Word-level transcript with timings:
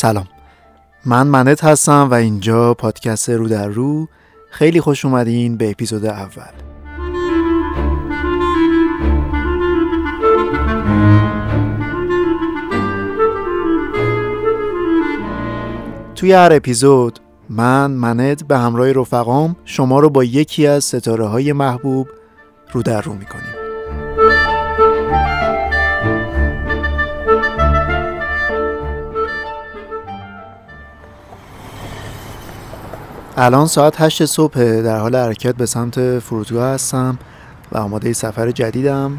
سلام. 0.00 0.28
من 1.06 1.26
منت 1.26 1.64
هستم 1.64 2.08
و 2.10 2.14
اینجا 2.14 2.74
پادکست 2.74 3.30
رو 3.30 3.48
در 3.48 3.68
رو. 3.68 4.08
خیلی 4.50 4.80
خوش 4.80 5.04
اومدین 5.04 5.56
به 5.56 5.70
اپیزود 5.70 6.04
اول. 6.04 6.42
توی 16.14 16.32
هر 16.32 16.52
اپیزود 16.52 17.18
من 17.50 17.90
منت 17.90 18.44
به 18.44 18.58
همراه 18.58 18.92
رفقام 18.92 19.56
شما 19.64 19.98
رو 20.00 20.10
با 20.10 20.24
یکی 20.24 20.66
از 20.66 20.84
ستاره 20.84 21.26
های 21.26 21.52
محبوب 21.52 22.08
رو 22.72 22.82
در 22.82 23.00
رو 23.00 23.12
می‌کنیم. 23.12 23.57
الان 33.40 33.66
ساعت 33.66 34.00
هشت 34.00 34.24
صبح 34.24 34.80
در 34.80 34.98
حال 34.98 35.16
حرکت 35.16 35.54
به 35.54 35.66
سمت 35.66 36.18
فرودگاه 36.18 36.68
هستم 36.68 37.18
و 37.72 37.78
آماده 37.78 38.12
سفر 38.12 38.50
جدیدم. 38.50 39.18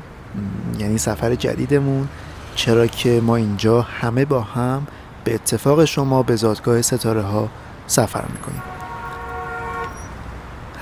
یعنی 0.79 0.97
سفر 0.97 1.35
جدیدمون. 1.35 2.07
چرا 2.55 2.87
که 2.87 3.21
ما 3.21 3.35
اینجا 3.35 3.81
همه 3.81 4.25
با 4.25 4.41
هم 4.41 4.87
به 5.23 5.33
اتفاق 5.33 5.85
شما 5.85 6.23
به 6.23 6.35
زادگاه 6.35 6.81
ستاره 6.81 7.21
ها 7.21 7.49
سفر 7.87 8.25
می‌کنیم. 8.33 8.61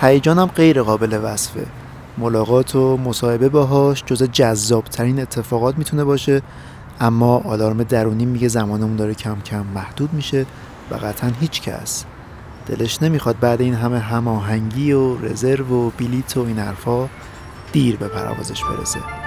هیجانم 0.01 0.45
غیر 0.45 0.81
قابل 0.81 1.19
وصفه 1.23 1.65
ملاقات 2.17 2.75
و 2.75 2.97
مصاحبه 2.97 3.49
باهاش 3.49 4.03
جز 4.05 4.23
جذابترین 4.23 5.19
اتفاقات 5.19 5.77
می‌تونه 5.77 6.03
باشه 6.03 6.41
اما 6.99 7.37
آلارم 7.37 7.83
درونی 7.83 8.25
میگه 8.25 8.47
زمانمون 8.47 8.95
داره 8.95 9.13
کم 9.13 9.41
کم 9.45 9.65
محدود 9.75 10.13
میشه 10.13 10.45
و 10.91 10.95
قطعا 10.95 11.31
هیچ 11.39 11.61
کس 11.61 12.05
دلش 12.67 13.01
نمی‌خواد 13.01 13.39
بعد 13.39 13.61
این 13.61 13.73
همه 13.73 13.99
هماهنگی 13.99 14.91
و 14.91 15.17
رزرو 15.17 15.87
و 15.87 15.89
بلیت 15.89 16.37
و 16.37 16.41
این 16.41 16.59
حرفا 16.59 17.09
دیر 17.71 17.97
به 17.97 18.07
پروازش 18.07 18.63
برسه. 18.63 19.26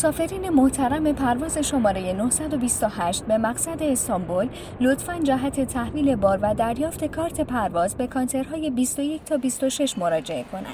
مسافرین 0.00 0.50
محترم 0.50 1.12
پرواز 1.12 1.58
شماره 1.58 2.12
928 2.12 3.24
به 3.24 3.38
مقصد 3.38 3.82
استانبول 3.82 4.48
لطفا 4.80 5.14
جهت 5.22 5.60
تحویل 5.60 6.16
بار 6.16 6.38
و 6.42 6.54
دریافت 6.54 7.04
کارت 7.04 7.40
پرواز 7.40 7.94
به 7.94 8.06
کانترهای 8.06 8.70
21 8.70 9.24
تا 9.24 9.36
26 9.36 9.98
مراجعه 9.98 10.44
کنند. 10.52 10.64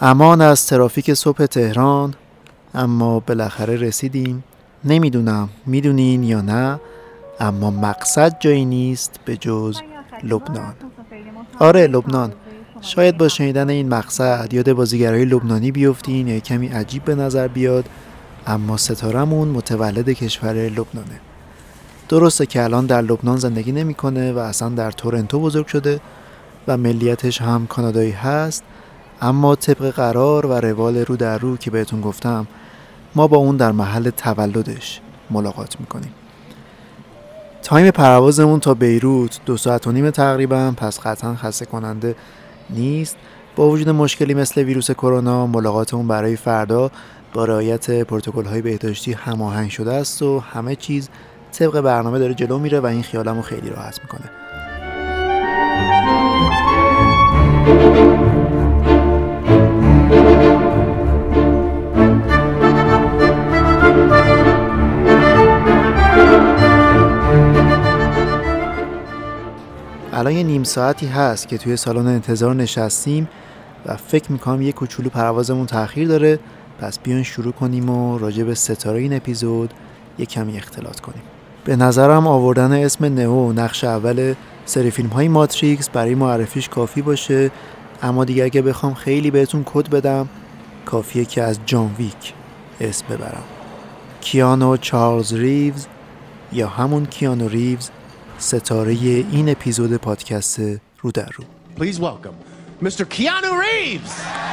امان 0.00 0.40
از 0.40 0.66
ترافیک 0.66 1.14
صبح 1.14 1.46
تهران 1.46 2.14
اما 2.74 3.20
بالاخره 3.20 3.76
رسیدیم. 3.76 4.44
نمی‌دونم 4.84 5.48
می‌دونین 5.66 6.22
یا 6.22 6.40
نه 6.40 6.80
اما 7.40 7.70
مقصد 7.70 8.36
جایی 8.40 8.64
نیست 8.64 9.20
به 9.24 9.36
جز 9.36 9.80
لبنان. 10.22 10.74
آره 11.58 11.86
لبنان. 11.86 12.32
شاید 12.80 13.18
با 13.18 13.28
شنیدن 13.28 13.70
این 13.70 13.88
مقصد 13.88 14.48
یاد 14.52 14.72
بازیگرای 14.72 15.24
لبنانی 15.24 15.72
بیفتین 15.72 16.28
یا 16.28 16.38
کمی 16.38 16.68
عجیب 16.68 17.04
به 17.04 17.14
نظر 17.14 17.48
بیاد. 17.48 17.84
اما 18.46 18.76
ستارمون 18.76 19.48
متولد 19.48 20.10
کشور 20.10 20.52
لبنانه. 20.52 21.20
درسته 22.08 22.46
که 22.46 22.64
الان 22.64 22.86
در 22.86 23.02
لبنان 23.02 23.36
زندگی 23.36 23.72
نمی‌کنه 23.72 24.32
و 24.32 24.38
اصلا 24.38 24.68
در 24.68 24.90
تورنتو 24.90 25.40
بزرگ 25.40 25.66
شده 25.66 26.00
و 26.68 26.76
ملیتش 26.76 27.42
هم 27.42 27.66
کانادایی 27.66 28.10
هست 28.10 28.64
اما 29.20 29.56
طبق 29.56 29.90
قرار 29.90 30.46
و 30.46 30.52
روال 30.52 30.96
رو 30.96 31.16
در 31.16 31.38
رو 31.38 31.56
که 31.56 31.70
بهتون 31.70 32.00
گفتم 32.00 32.46
ما 33.14 33.26
با 33.26 33.36
اون 33.36 33.56
در 33.56 33.72
محل 33.72 34.10
تولدش 34.10 35.00
ملاقات 35.30 35.80
می‌کنیم. 35.80 36.12
تایم 37.62 37.90
پروازمون 37.90 38.60
تا 38.60 38.74
بیروت 38.74 39.40
دو 39.46 39.56
ساعت 39.56 39.86
و 39.86 39.92
نیم 39.92 40.10
تقریبا 40.10 40.74
پس 40.76 41.00
قطعا 41.00 41.34
خسته 41.34 41.64
کننده 41.64 42.14
نیست. 42.70 43.16
با 43.56 43.68
وجود 43.68 43.88
مشکلی 43.88 44.34
مثل 44.34 44.62
ویروس 44.62 44.90
کرونا 44.90 45.46
ملاقاتمون 45.46 46.08
برای 46.08 46.36
فردا 46.36 46.90
با 47.36 47.44
رعایت 47.44 47.90
پروتکل 47.90 48.44
های 48.44 48.62
بهداشتی 48.62 49.12
هماهنگ 49.12 49.70
شده 49.70 49.92
است 49.92 50.22
و 50.22 50.38
همه 50.38 50.76
چیز 50.76 51.08
طبق 51.52 51.80
برنامه 51.80 52.18
داره 52.18 52.34
جلو 52.34 52.58
میره 52.58 52.80
و 52.80 52.86
این 52.86 53.02
خیالمو 53.02 53.42
خیلی 53.42 53.70
راحت 53.70 54.00
می‌کنه. 54.02 54.30
الان 70.12 70.32
یه 70.32 70.42
نیم 70.42 70.64
ساعتی 70.64 71.06
هست 71.06 71.48
که 71.48 71.58
توی 71.58 71.76
سالن 71.76 72.06
انتظار 72.06 72.54
نشستیم 72.54 73.28
و 73.86 73.96
فکر 73.96 74.32
می‌کنم 74.32 74.62
یه 74.62 74.72
کوچولو 74.72 75.08
پروازمون 75.08 75.66
تاخیر 75.66 76.08
داره. 76.08 76.38
پس 76.80 76.98
بیان 76.98 77.22
شروع 77.22 77.52
کنیم 77.52 77.90
و 77.90 78.18
راجع 78.18 78.44
به 78.44 78.54
ستاره 78.54 79.00
این 79.00 79.16
اپیزود 79.16 79.74
یه 80.18 80.26
کمی 80.26 80.56
اختلاط 80.56 81.00
کنیم 81.00 81.22
به 81.64 81.76
نظرم 81.76 82.26
آوردن 82.26 82.72
اسم 82.72 83.04
نئو 83.04 83.52
نقش 83.52 83.84
اول 83.84 84.34
سری 84.64 84.90
فیلم 84.90 85.08
های 85.08 85.28
ماتریکس 85.28 85.88
برای 85.88 86.14
معرفیش 86.14 86.68
کافی 86.68 87.02
باشه 87.02 87.50
اما 88.02 88.24
دیگه 88.24 88.44
اگه 88.44 88.62
بخوام 88.62 88.94
خیلی 88.94 89.30
بهتون 89.30 89.62
کد 89.66 89.90
بدم 89.90 90.28
کافیه 90.84 91.24
که 91.24 91.42
از 91.42 91.58
جان 91.66 91.94
ویک 91.98 92.34
اسم 92.80 93.04
ببرم 93.10 93.44
کیانو 94.20 94.76
چارلز 94.76 95.34
ریوز 95.34 95.86
یا 96.52 96.68
همون 96.68 97.06
کیانو 97.06 97.48
ریوز 97.48 97.90
ستاره 98.38 98.92
این 98.92 99.48
اپیزود 99.48 99.96
پادکست 99.96 100.60
رو 101.00 101.10
در 101.14 101.28
رو 101.36 101.44
Please 101.76 101.98
welcome 101.98 102.36
Mr. 102.82 103.04
Keanu 103.04 103.52
Reeves. 103.64 104.45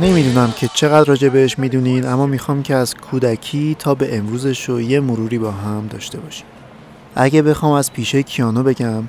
نمی‌دونم 0.00 0.52
که 0.56 0.68
چقدر 0.74 1.04
راجع 1.08 1.28
بهش 1.28 1.58
می‌دونین 1.58 2.06
اما 2.06 2.26
می‌خوام 2.26 2.62
که 2.62 2.74
از 2.74 2.94
کودکی 2.94 3.76
تا 3.78 3.94
به 3.94 4.16
امروزش 4.16 4.68
رو 4.68 4.80
یه 4.80 5.00
مروری 5.00 5.38
با 5.38 5.50
هم 5.50 5.86
داشته 5.90 6.20
باشیم. 6.20 6.46
اگه 7.14 7.42
بخوام 7.42 7.72
از 7.72 7.92
پیشه 7.92 8.22
کیانو 8.22 8.62
بگم 8.62 9.02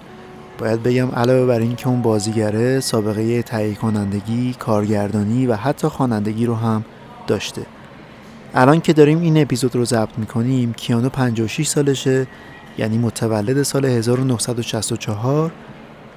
باید 0.58 0.84
بگم 0.84 1.12
علاوه 1.12 1.46
بر 1.46 1.60
این 1.60 1.76
که 1.76 1.88
اون 1.88 2.02
بازیگره 2.02 2.80
سابقه 2.80 3.42
تهیه 3.42 3.76
کنندگی، 3.76 4.56
کارگردانی 4.60 5.48
و 5.48 5.56
حتی 5.56 5.88
خوانندگی 5.88 6.46
رو 6.46 6.56
هم 6.56 6.86
داشته. 7.28 7.66
الان 8.56 8.82
که 8.82 8.94
داریم 8.94 9.22
این 9.22 9.42
اپیزود 9.42 9.76
رو 9.76 9.86
ضبط 9.86 10.18
می‌کنیم 10.18 10.74
کیانو 10.74 11.10
56 11.10 11.68
سالشه 11.68 12.28
یعنی 12.78 12.98
متولد 12.98 13.64
سال 13.64 13.86
1964 13.86 15.52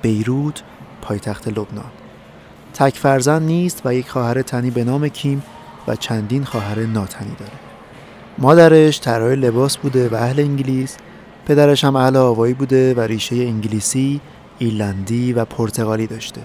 بیروت 0.03 0.63
پایتخت 1.03 1.49
لبنان. 1.49 1.91
تک 2.77 2.97
فرزند 2.97 3.43
نیست 3.43 3.83
و 3.85 3.95
یک 3.95 4.09
خواهر 4.09 4.43
تنی 4.43 4.71
به 4.71 4.85
نام 4.85 5.09
کیم 5.09 5.43
و 5.89 5.97
چندین 5.97 6.45
خواهر 6.45 6.79
ناتنی 6.79 7.35
داره. 7.39 7.53
مادرش 8.39 9.01
طراح 9.01 9.33
لباس 9.33 9.77
بوده 9.77 10.09
و 10.09 10.15
اهل 10.15 10.41
انگلیس. 10.41 10.97
پدرش 11.47 11.85
هم 11.85 11.97
اهل 11.97 12.17
آوایی 12.17 12.55
بوده 12.55 12.95
و 12.95 13.01
ریشه 13.01 13.37
انگلیسی، 13.37 14.21
ایرلندی 14.59 15.33
و 15.33 15.45
پرتغالی 15.45 16.07
داشته. 16.07 16.41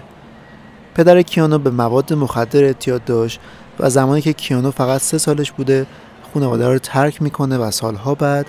پدر 0.94 1.22
کیانو 1.22 1.58
به 1.58 1.70
مواد 1.70 2.12
مخدر 2.12 2.64
اعتیاد 2.64 3.04
داشت 3.04 3.40
و 3.80 3.90
زمانی 3.90 4.20
که 4.20 4.32
کیانو 4.32 4.70
فقط 4.70 5.00
سه 5.00 5.18
سالش 5.18 5.52
بوده 5.52 5.86
خانواده 6.34 6.68
رو 6.68 6.78
ترک 6.78 7.22
می‌کنه 7.22 7.58
و 7.58 7.70
سالها 7.70 8.14
بعد 8.14 8.46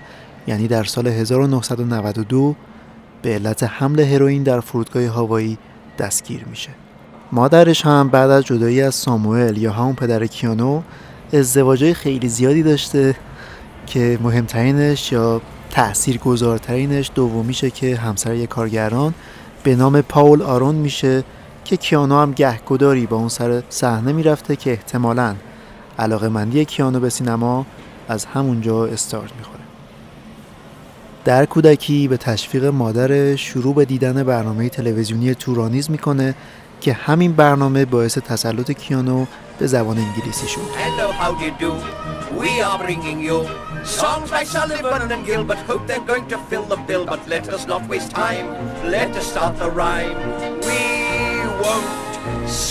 یعنی 0.48 0.68
در 0.68 0.84
سال 0.84 1.08
1992 1.08 2.56
به 3.22 3.34
علت 3.34 3.64
حمل 3.64 4.00
هروئین 4.00 4.44
در 4.44 4.60
فرودگاه 4.60 5.06
هاوایی 5.06 5.58
دستگیر 6.00 6.46
میشه. 6.46 6.70
مادرش 7.34 7.86
هم 7.86 8.10
بعد 8.10 8.30
از 8.30 8.46
جدایی 8.46 8.82
از 8.82 8.96
ساموئل 8.96 9.58
یا 9.58 9.72
همون 9.72 9.96
پدر 9.96 10.26
کیانو 10.26 10.82
ازدواجای 11.34 11.94
خیلی 11.94 12.30
زیادی 12.30 12.64
داشته 12.64 13.16
که 13.86 14.20
مهمترینش 14.22 15.12
یا 15.12 15.42
تأثیر 15.70 16.18
گذارترینش 16.18 17.12
دومیشه 17.16 17.72
که 17.72 17.96
همسر 17.96 18.34
یک 18.34 18.50
کارگران 18.50 19.14
به 19.64 19.76
نام 19.76 20.02
پاول 20.02 20.42
آرون 20.42 20.76
میشه 20.76 21.24
که 21.66 21.78
کیانو 21.78 22.20
هم 22.20 22.32
گهگداری 22.32 23.06
با 23.06 23.18
اون 23.18 23.30
سر 23.30 23.64
صحنه 23.70 24.14
می‌رفته 24.14 24.56
که 24.56 24.72
احتمالاً 24.72 25.36
علاقه 26.00 26.30
مندی 26.30 26.66
کیانو 26.66 27.00
به 27.00 27.10
سینما 27.10 27.66
از 28.08 28.26
همونجا 28.26 28.86
استارت 28.86 29.32
می‌خوره. 29.38 29.64
در 31.26 31.46
کودکی 31.46 32.08
به 32.08 32.18
تشویق 32.18 32.66
مادر 32.66 33.36
شروع 33.36 33.76
به 33.76 33.86
دیدن 33.86 34.24
برنامه 34.24 34.70
تلویزیونی 34.70 35.36
تورانیز 35.36 35.92
می‌کنه 35.92 36.36
که 36.84 36.94
همین 36.94 37.34
برنامه 37.34 37.86
باعث 37.86 38.18
تسلط 38.18 38.72
کیانو 38.72 39.26
به 39.60 39.68
زبان 39.68 39.98
انگلیسی 39.98 40.48
شد. 40.48 40.62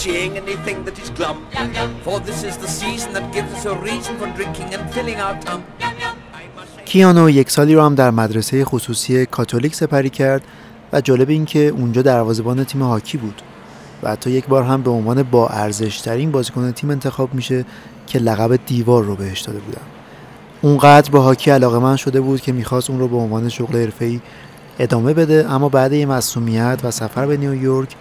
Seeing 0.02 0.34
anything 0.44 0.78
that 0.86 0.96
is 1.02 1.10
glum, 1.18 1.36
yum, 1.54 1.68
yum. 1.76 1.90
for 2.04 2.16
this 2.28 2.40
is 2.48 2.54
the 2.64 2.70
season 2.80 3.10
that 3.16 3.26
gives 3.36 3.50
us 3.56 3.64
a 3.72 3.74
reason 3.88 4.12
for 4.20 4.28
drinking 4.38 4.68
and 4.74 4.82
filling 4.94 5.18
our 5.26 5.36
کیانو 6.84 7.30
یک 7.30 7.50
سالی 7.50 7.74
رو 7.74 7.82
هم 7.82 7.94
در 7.94 8.10
مدرسه 8.10 8.64
خصوصی 8.64 9.26
کاتولیک 9.26 9.74
سپری 9.74 10.10
کرد 10.10 10.42
و 10.92 11.00
جالب 11.00 11.30
این 11.30 11.44
که 11.44 11.58
اونجا 11.58 12.02
دروازبان 12.02 12.64
تیم 12.64 12.82
هاکی 12.82 13.18
بود. 13.18 13.42
و 14.02 14.10
حتی 14.10 14.31
یک 14.31 14.46
بار 14.46 14.62
هم 14.62 14.82
به 14.82 14.90
عنوان 14.90 15.22
با 15.22 15.49
ارزش 15.49 16.00
ترین 16.00 16.31
بازیکن 16.31 16.72
تیم 16.72 16.90
انتخاب 16.90 17.34
میشه 17.34 17.64
که 18.06 18.19
لقب 18.19 18.56
دیوار 18.66 19.04
رو 19.04 19.16
بهش 19.16 19.40
داده 19.40 19.58
بودن 19.58 19.82
اونقدر 20.62 21.10
با 21.10 21.20
هاکی 21.20 21.50
علاقه 21.50 21.78
من 21.78 21.96
شده 21.96 22.20
بود 22.20 22.40
که 22.40 22.52
می‌خواست 22.52 22.90
اون 22.90 22.99
رو 22.99 23.08
به 23.08 23.16
عنوان 23.16 23.49
شغل 23.49 23.76
حرفه‌ای 23.76 24.20
ادامه 24.78 25.14
بده 25.14 25.46
اما 25.50 25.69
بعد 25.69 25.93
یه 25.93 26.06
مسئولیت 26.06 26.81
و 26.84 26.90
سفر 26.90 27.26
به 27.26 27.37
نیویورک 27.37 27.96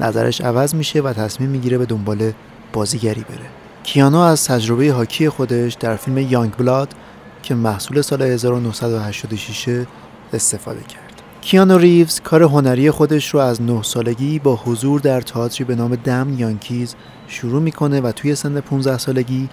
نظرش 0.00 0.40
عوض 0.40 0.74
میشه 0.74 1.00
و 1.00 1.12
تصمیم 1.12 1.50
می‌گیره 1.50 1.78
به 1.78 1.86
دنبال 1.86 2.32
بازیگری 2.72 3.20
بره 3.20 3.46
کیانو 3.82 4.18
از 4.18 4.44
تجربه 4.44 4.92
هاکی 4.92 5.28
خودش 5.28 5.74
در 5.74 5.96
فیلم 5.96 6.18
یانگ 6.18 6.56
بلاد 6.56 6.88
که 7.42 7.54
محصول 7.54 8.02
سال 8.02 8.22
1986 8.22 9.84
استفاده 10.32 10.80
کرد. 10.80 11.05
کیانو 11.46 11.78
ریوز 11.78 12.20
کار 12.20 12.42
هنری 12.42 12.90
خودش 12.90 13.34
رو 13.34 13.40
از 13.40 13.62
9 13.62 13.82
سالگی 13.82 14.38
با 14.38 14.56
حضور 14.56 15.00
در 15.00 15.20
تئاتری 15.20 15.64
به 15.64 15.74
نام 15.74 15.96
دم 15.96 16.34
یانکیز 16.38 16.94
شروع 17.28 17.62
می‌کنه 17.62 18.00
و 18.00 18.12
توی 18.12 18.34
سن 18.34 18.60
15 18.60 18.98
سالگی 18.98 19.48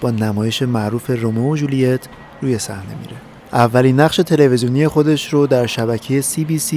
با 0.00 0.10
نمایش 0.10 0.62
معروف 0.62 1.10
رومئو 1.10 1.52
و 1.52 1.56
جولیت 1.56 2.00
روی 2.42 2.58
صحنه 2.58 2.94
میره. 3.00 3.16
اولین 3.52 4.00
نقش 4.00 4.16
تلویزیونی 4.16 4.88
خودش 4.88 5.32
رو 5.32 5.46
در 5.46 5.66
شبکه 5.66 6.22
CBC 6.22 6.74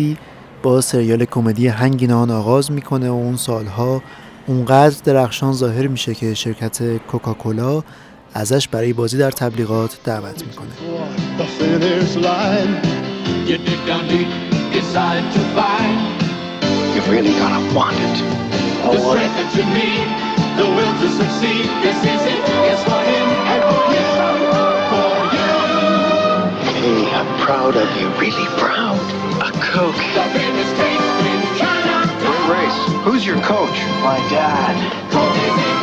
با 0.64 0.82
سریال 0.82 1.26
کمدی 1.26 1.68
هنگینان 1.68 2.32
آغاز 2.32 2.72
می‌کنه 2.72 3.10
و 3.10 3.14
اون 3.14 3.38
سالها 3.38 4.02
اونقدر 4.48 4.96
درخشان 5.04 5.54
ظاهر 5.54 5.88
میشه 5.88 6.16
که 6.16 6.34
شرکت 6.34 6.98
کوکاکولا 6.98 7.84
ازش 8.34 8.68
برای 8.68 8.94
بازی 8.94 9.18
در 9.18 9.32
تبلیغات 9.32 10.00
دعوت 10.04 10.44
می‌کنه. 10.46 10.72
The 14.94 14.98
decide 15.00 15.34
to 15.34 15.40
find 15.56 16.22
You've 16.96 17.10
really 17.10 17.32
gotta 17.40 17.62
want 17.76 17.96
it. 17.96 18.18
the 18.84 19.00
strength 19.00 19.36
that 19.40 19.52
you 19.56 19.64
need, 19.72 20.08
the 20.60 20.68
will 20.68 20.96
to 21.02 21.10
succeed. 21.16 21.66
This 21.80 22.00
is 22.04 22.22
it. 22.28 22.42
It's 22.68 22.84
for 22.84 23.00
him 23.12 23.28
and 23.52 23.62
for 23.72 23.84
you, 23.96 24.08
for 24.92 25.12
you. 25.36 25.52
Hey, 26.76 27.08
I'm 27.20 27.32
proud 27.40 27.76
of 27.78 27.88
you. 27.98 28.08
Really 28.20 28.48
proud. 28.60 29.00
A 29.40 29.52
Coke. 29.72 30.02
The 30.18 30.26
biggest 30.36 30.74
taste 30.76 31.20
in 31.32 31.42
Canada. 31.56 32.32
race. 32.52 32.80
Who's 33.06 33.24
your 33.26 33.40
coach? 33.54 33.78
My 34.04 34.20
dad. 34.36 34.76
Coke 35.12 35.40
is 35.48 35.56
it. 35.56 35.82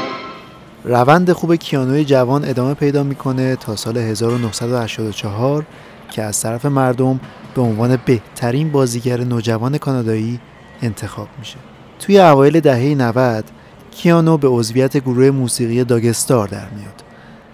روند 0.85 1.33
خوب 1.33 1.55
کیانوی 1.55 2.05
جوان 2.05 2.45
ادامه 2.45 2.75
پیدا 2.75 3.03
می‌کنه 3.03 3.57
تا 3.57 3.77
سال 3.77 3.97
1984 3.97 5.65
که 6.11 6.23
از 6.23 6.43
طرف 6.43 6.67
مردم 6.67 7.21
به 7.55 7.63
عنوان 7.63 7.99
بهترین 8.07 8.73
بازیگر 8.73 9.21
نوجوان 9.21 9.79
کانادایی 9.79 10.41
انتخاب 10.83 11.29
میشه. 11.39 11.57
توی 11.99 12.21
اوایل 12.21 12.61
دهه 12.61 12.95
90 12.95 13.45
کیانو 13.91 14.37
به 14.37 14.49
عضویت 14.49 14.97
گروه 14.97 15.31
موسیقی 15.31 15.85
داگستار 15.85 16.49
در 16.49 16.69
میاد. 16.77 17.03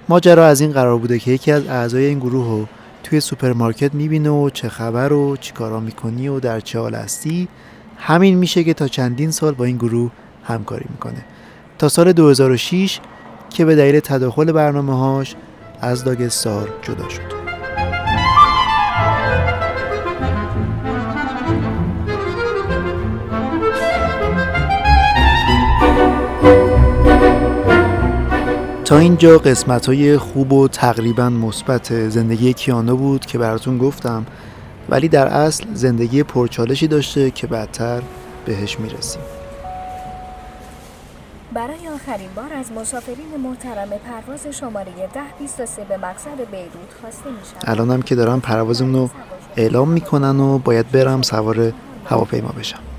ماجرا 0.09 0.47
از 0.47 0.61
این 0.61 0.73
قرار 0.73 0.99
بوده 0.99 1.19
که 1.19 1.31
یکی 1.31 1.53
از 1.53 1.67
اعضای 1.67 2.05
این 2.05 2.19
گروه 2.19 2.47
رو 2.47 2.67
توی 3.03 3.21
سوپرمارکت 3.21 3.95
می‌بینه 3.95 4.31
و 4.31 4.51
چه 4.51 4.69
خبر 4.69 5.13
و 5.13 5.37
چی 5.37 5.53
کارا 5.53 5.81
می‌کنی 5.81 6.29
و 6.29 6.41
در 6.41 6.61
چه 6.61 6.79
حال 6.79 6.95
هستی 6.95 7.49
همین 7.99 8.39
میشه 8.39 8.65
که 8.65 8.75
تا 8.75 8.89
چندین 8.89 9.31
سال 9.31 9.55
با 9.55 9.65
این 9.65 9.77
گروه 9.77 10.11
همکاری 10.45 10.87
می‌کنه 10.91 11.25
تا 11.79 11.89
سال 11.89 12.13
2006 12.13 13.01
که 13.51 13.65
به 13.65 13.77
دلیل 13.77 14.01
تداخل 14.01 14.53
برنامه 14.53 14.99
هاش 14.99 15.35
از 15.81 16.05
داگستار 16.05 16.69
جدا 16.83 17.09
شد 17.09 17.44
تا 28.85 28.99
اینجا 28.99 29.39
قسمت 29.39 29.87
های 29.87 30.19
خوب 30.19 30.53
و 30.53 30.69
تقریبا 30.69 31.31
مثبت 31.31 32.09
زندگی 32.09 32.53
کیانو 32.53 32.97
بود 32.97 33.27
که 33.27 33.39
براتون 33.39 33.79
گفتم 33.79 34.27
ولی 34.89 35.09
در 35.09 35.27
اصل 35.27 35.65
زندگی 35.75 36.23
پرچالشی 36.23 36.87
داشته 36.87 37.31
که 37.31 37.47
بعدتر 37.47 38.03
بهش 38.47 38.81
می‌رسیم 38.81 39.23
برای 41.53 41.89
آخرین 41.95 42.29
بار 42.37 42.53
از 42.53 42.73
مسافرین 42.73 43.37
محترم 43.43 43.89
پرواز 43.89 44.47
شماره 44.47 44.93
1023 44.93 45.85
به 45.85 45.97
مقصد 45.97 46.37
بیروت 46.51 46.93
خواسته 47.01 47.31
می 47.31 47.37
شود. 47.51 47.63
الانم 47.65 48.03
که 48.03 48.15
دارم 48.15 48.41
پروازمون 48.41 48.95
رو 48.95 49.11
اعلام 49.57 49.89
می‌کنن 49.89 50.41
و 50.41 50.59
باید 50.59 50.91
برم 50.91 51.23
سوار 51.23 51.73
هواپیما 52.05 52.49
بشم 52.59 52.94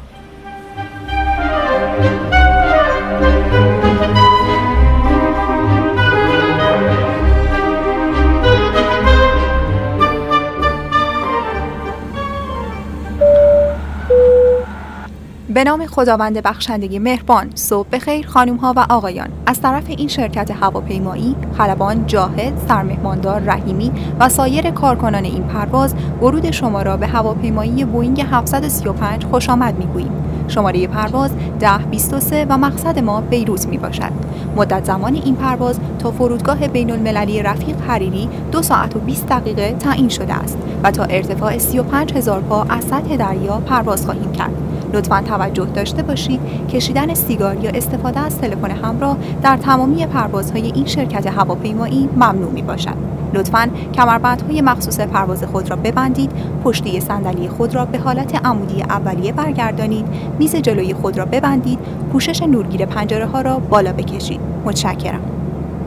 به 15.56 15.64
نام 15.64 15.86
خداوند 15.86 16.44
بخشندگی 16.44 17.00
مهربان 17.00 17.52
صبح 17.56 17.88
بخیر 17.92 18.28
خانم 18.28 18.56
ها 18.56 18.74
و 18.78 18.86
آقایان 18.90 19.28
از 19.46 19.62
طرف 19.62 19.84
این 19.88 20.08
شرکت 20.08 20.52
هواپیمایی 20.52 21.36
خلبان 21.58 22.06
جاهد 22.06 22.54
سرمهماندار 22.68 23.42
رحیمی 23.42 23.92
و 24.20 24.30
سایر 24.30 24.72
کارکنان 24.72 25.24
این 25.24 25.44
پرواز 25.44 25.96
ورود 26.22 26.52
شما 26.52 26.82
را 26.82 26.98
به 26.98 27.08
هواپیمایی 27.08 27.86
بوینگ 27.86 28.26
735 28.32 29.26
خوش 29.26 29.50
آمد 29.50 29.78
می‌گوییم 29.78 30.12
شماره 30.48 30.88
پرواز 30.88 31.32
1023 31.62 32.46
و 32.50 32.58
مقصد 32.58 33.00
ما 33.00 33.22
بیروت 33.22 33.68
می 33.68 33.78
باشد. 33.78 34.12
مدت 34.56 34.86
زمان 34.86 35.16
این 35.16 35.36
پرواز 35.36 35.80
تا 36.00 36.12
فرودگاه 36.12 36.68
بین 36.68 36.92
المللی 36.92 37.42
رفیق 37.42 37.76
حریری 37.88 38.30
دو 38.52 38.62
ساعت 38.62 38.96
و 38.96 39.00
20 39.00 39.28
دقیقه 39.28 39.76
تعیین 39.80 40.10
شده 40.10 40.34
است 40.34 40.58
و 40.84 40.92
تا 40.92 41.04
ارتفاع 41.04 41.58
35 41.58 42.14
هزار 42.14 42.42
پا 42.42 42.64
از 42.64 42.84
سطح 42.84 43.16
دریا 43.16 43.58
پرواز 43.58 44.06
خواهیم 44.06 44.32
کرد. 44.32 44.75
لطفا 44.96 45.22
توجه 45.22 45.66
داشته 45.66 46.04
باشید 46.04 46.40
کشیدن 46.70 47.14
سیگار 47.14 47.64
یا 47.64 47.72
استفاده 47.72 48.20
از 48.20 48.38
تلفن 48.38 48.72
همراه 48.72 49.18
در 49.44 49.58
تمامی 49.58 50.06
پروازهای 50.06 50.72
این 50.76 50.86
شرکت 50.86 51.28
هواپیمایی 51.28 52.10
ممنوع 52.16 52.52
می 52.52 52.62
باشد. 52.62 52.96
لطفا 53.34 53.70
کمربندهای 53.94 54.62
مخصوص 54.62 55.00
پرواز 55.00 55.44
خود 55.44 55.70
را 55.70 55.76
ببندید، 55.76 56.32
پشتی 56.64 57.00
صندلی 57.00 57.48
خود 57.48 57.76
را 57.76 57.86
به 57.86 57.98
حالت 57.98 58.46
عمودی 58.46 58.82
اولیه 58.82 59.32
برگردانید، 59.32 60.06
میز 60.40 60.56
جلوی 60.56 60.94
خود 60.94 61.18
را 61.18 61.26
ببندید، 61.26 61.80
پوشش 62.12 62.42
نورگیر 62.42 62.86
پنجره 62.86 63.26
ها 63.26 63.42
را 63.42 63.60
بالا 63.60 63.94
بکشید. 63.94 64.40
متشکرم. 64.66 65.22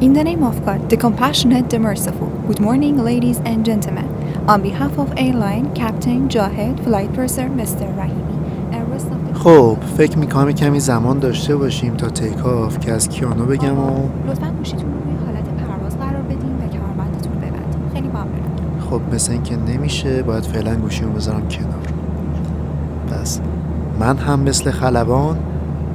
In 0.01 0.13
the 0.13 0.23
name 0.23 0.45
of 0.45 0.65
God, 0.65 0.89
the 0.91 0.97
compassionate, 0.97 1.71
the 1.71 1.79
merciful. 1.79 2.29
Good 2.47 2.61
morning, 2.61 2.95
ladies 3.11 3.39
and 3.51 3.67
gentlemen. 3.67 4.07
On 4.47 4.63
behalf 4.63 4.97
of 4.97 5.13
airline, 5.17 5.75
Captain 5.75 6.29
Jahed, 6.29 6.79
Flight 6.85 7.13
Purser, 7.17 7.49
Mr. 7.61 7.87
Rahimi, 7.99 8.37
and 8.75 8.89
rest 8.93 9.09
of 9.09 9.21
the 9.27 9.28
خب 9.39 9.77
فکر 9.97 10.19
می‌کنم 10.19 10.53
کمی 10.53 10.81
زمان 10.81 11.19
داشته 11.19 11.57
باشیم 11.57 11.95
تا 11.95 12.09
تیک 12.09 12.47
آف 12.47 12.79
که 12.79 12.93
از 12.93 13.09
کیانو 13.09 13.45
بگم 13.45 13.79
و 13.79 14.09
لطفا 14.29 14.51
گوشیتون 14.59 14.93
رو 14.93 15.01
روی 15.05 15.27
حالت 15.27 15.45
پرواز 15.45 15.99
قرار 15.99 16.23
بدین 16.23 16.39
و 16.39 16.69
کمربندتون 16.69 17.33
رو 17.33 17.39
ببندین. 17.39 17.93
خیلی 17.93 18.09
ممنونم. 18.09 18.81
خب 18.91 19.01
مثل 19.15 19.33
اینکه 19.33 19.57
نمیشه 19.57 20.23
باید 20.23 20.45
فعلا 20.45 20.75
گوشیمو 20.75 21.13
بذارم 21.13 21.49
کنار 21.49 21.81
پس 23.11 23.41
من 24.01 24.17
هم 24.17 24.41
مثل 24.41 24.71
خلبان 24.71 25.39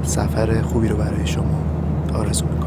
سفر 0.04 0.62
خوبی 0.62 0.88
رو 0.88 0.98
برای 0.98 1.28
شما 1.28 1.64
آرزو 2.14 2.46
می‌کنم 2.46 2.63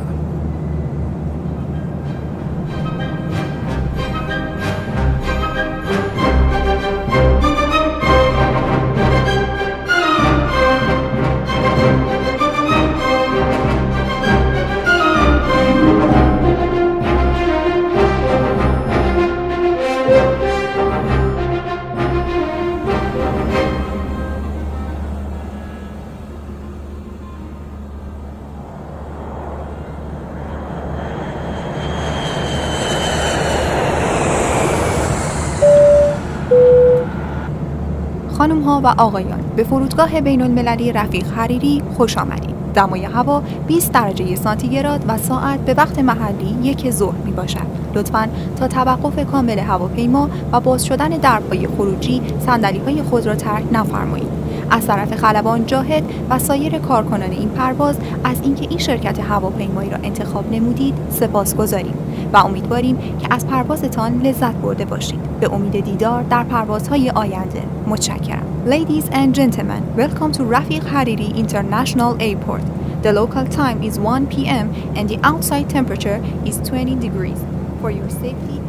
و 38.86 38.94
آقایان 38.98 39.40
به 39.56 39.64
فرودگاه 39.64 40.20
بین 40.20 40.42
المللی 40.42 40.92
رفیق 40.92 41.26
حریری 41.36 41.82
خوش 41.96 42.18
آمدید. 42.18 42.54
دمای 42.74 43.04
هوا 43.04 43.42
20 43.66 43.92
درجه 43.92 44.36
سانتیگراد 44.36 45.04
و 45.08 45.18
ساعت 45.18 45.60
به 45.60 45.74
وقت 45.74 45.98
محلی 45.98 46.56
یک 46.62 46.90
ظهر 46.90 47.16
می 47.24 47.32
باشد. 47.32 47.66
لطفا 47.94 48.28
تا 48.56 48.68
توقف 48.68 49.30
کامل 49.30 49.58
هواپیما 49.58 50.30
و 50.52 50.60
باز 50.60 50.86
شدن 50.86 51.08
درپای 51.08 51.66
خروجی 51.66 52.22
صندلی 52.46 52.78
های 52.78 53.02
خود 53.02 53.26
را 53.26 53.34
ترک 53.34 53.64
نفرمایید. 53.72 54.28
از 54.70 54.86
طرف 54.86 55.14
خلبان 55.14 55.66
جاهد 55.66 56.02
و 56.30 56.38
سایر 56.38 56.78
کارکنان 56.78 57.30
این 57.30 57.48
پرواز 57.48 57.96
از 58.24 58.40
اینکه 58.42 58.66
این 58.68 58.78
شرکت 58.78 59.20
هواپیمایی 59.20 59.90
را 59.90 59.98
انتخاب 60.02 60.52
نمودید 60.52 60.94
سپاس 61.10 61.56
گذاریم 61.56 61.94
و 62.32 62.36
امیدواریم 62.36 62.98
که 63.20 63.28
از 63.30 63.46
پروازتان 63.46 64.22
لذت 64.22 64.54
برده 64.54 64.84
باشید 64.84 65.20
به 65.40 65.54
امید 65.54 65.84
دیدار 65.84 66.22
در 66.22 66.44
پروازهای 66.44 67.10
آینده 67.10 67.62
متشکرم 67.86 68.55
Ladies 68.66 69.08
and 69.10 69.32
gentlemen, 69.32 69.94
welcome 69.94 70.32
to 70.32 70.42
Rafiq 70.42 70.80
Hariri 70.80 71.32
International 71.36 72.20
Airport. 72.20 72.62
The 73.04 73.12
local 73.12 73.46
time 73.46 73.80
is 73.84 73.96
1 73.96 74.26
p.m. 74.26 74.74
and 74.96 75.08
the 75.08 75.20
outside 75.22 75.70
temperature 75.70 76.20
is 76.44 76.58
20 76.68 76.96
degrees. 76.96 77.38
For 77.80 77.92
your 77.92 78.10
safety, 78.10 78.60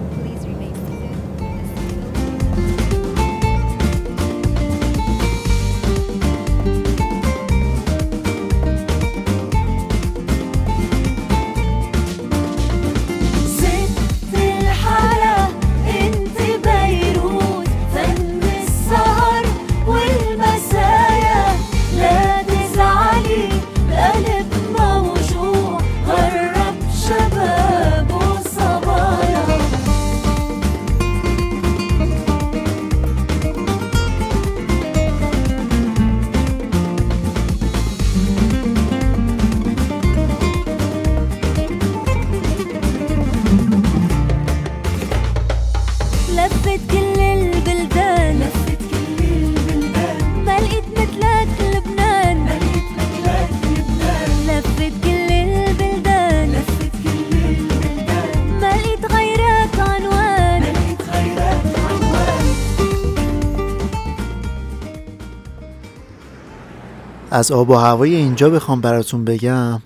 از 67.37 67.51
آب 67.51 67.69
و 67.69 67.75
هوای 67.75 68.15
اینجا 68.15 68.49
بخوام 68.49 68.81
براتون 68.81 69.25
بگم 69.25 69.81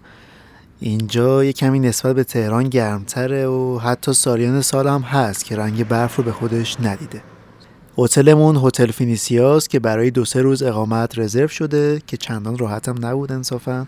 اینجا 0.80 1.44
یه 1.44 1.54
کمی 1.54 1.80
نسبت 1.80 2.16
به 2.16 2.24
تهران 2.24 2.70
گرمتره 2.70 3.48
و 3.48 3.80
حتی 3.80 4.14
سالیان 4.14 4.62
سال 4.62 4.88
هم 4.88 5.02
هست 5.02 5.46
که 5.46 5.56
رنگ 5.56 5.88
برف 5.88 6.16
رو 6.16 6.24
به 6.24 6.32
خودش 6.32 6.78
ندیده. 6.80 7.22
هتلمون 7.98 8.56
هتل 8.56 8.92
فینیسیاست 8.92 9.70
که 9.70 9.80
برای 9.80 10.12
دو 10.12 10.26
سه 10.26 10.42
روز 10.42 10.64
اقامت 10.64 11.20
رزرو 11.20 11.48
شده 11.48 12.02
که 12.08 12.18
چندان 12.18 12.58
راحتم 12.58 13.06
نبود 13.06 13.32
انصافا. 13.32 13.88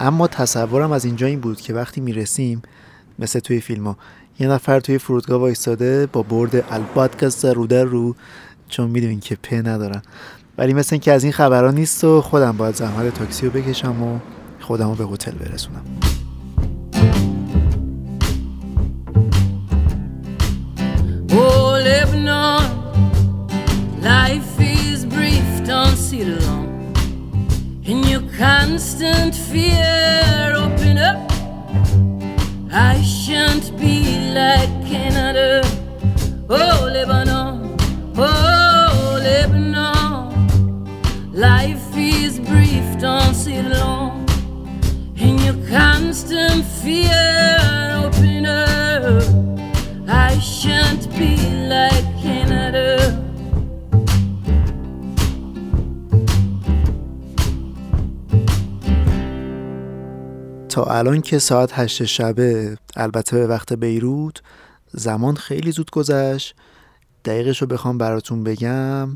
اما 0.00 0.28
تصورم 0.28 0.92
از 0.92 1.04
اینجا 1.04 1.26
این 1.26 1.40
بود 1.40 1.60
که 1.60 1.74
وقتی 1.74 2.00
می‌رسیم 2.00 2.62
مثل 3.18 3.38
توی 3.38 3.60
فیلم 3.60 3.86
ها 3.86 3.96
یه 4.38 4.48
نفر 4.48 4.80
توی 4.80 4.98
فرودگاه 4.98 5.40
وایستاده 5.40 6.06
با 6.06 6.22
برد 6.22 6.64
البادکست 6.70 7.44
رو 7.44 7.66
در 7.66 7.84
رو 7.84 8.14
چون 8.68 8.90
می‌دونین 8.90 9.20
که 9.20 9.36
په 9.42 9.56
ندارن. 9.56 10.02
ولی 10.58 10.74
مثل 10.74 10.94
اینکه 10.94 11.12
از 11.12 11.24
این 11.24 11.32
خبرها 11.32 11.70
نیست 11.70 12.04
و 12.04 12.20
خودم 12.20 12.56
باید 12.56 12.74
زحمت 12.74 13.14
تاکسی 13.14 13.46
رو 13.46 13.52
بکشم 13.52 14.02
و 14.02 14.18
خودم 14.60 14.88
رو 14.88 14.94
به 14.94 15.14
هتل 15.14 15.32
برسونم 15.32 15.84
Oh, 21.36 21.74
life 24.00 24.54
is 24.60 25.04
brief, 25.04 25.48
don't 25.66 25.96
sit 25.96 26.28
alone. 26.36 26.68
In 27.84 27.98
your 28.04 28.24
constant 28.38 29.34
fear, 29.34 30.23
تا 60.74 60.84
الان 60.84 61.20
که 61.20 61.38
ساعت 61.38 61.78
هشت 61.78 62.04
شبه 62.04 62.76
البته 62.96 63.38
به 63.38 63.46
وقت 63.46 63.72
بیروت 63.72 64.42
زمان 64.92 65.36
خیلی 65.36 65.72
زود 65.72 65.90
گذشت. 65.90 66.54
دقیقش 67.24 67.62
رو 67.62 67.66
بخوام 67.66 67.98
براتون 67.98 68.44
بگم. 68.44 69.14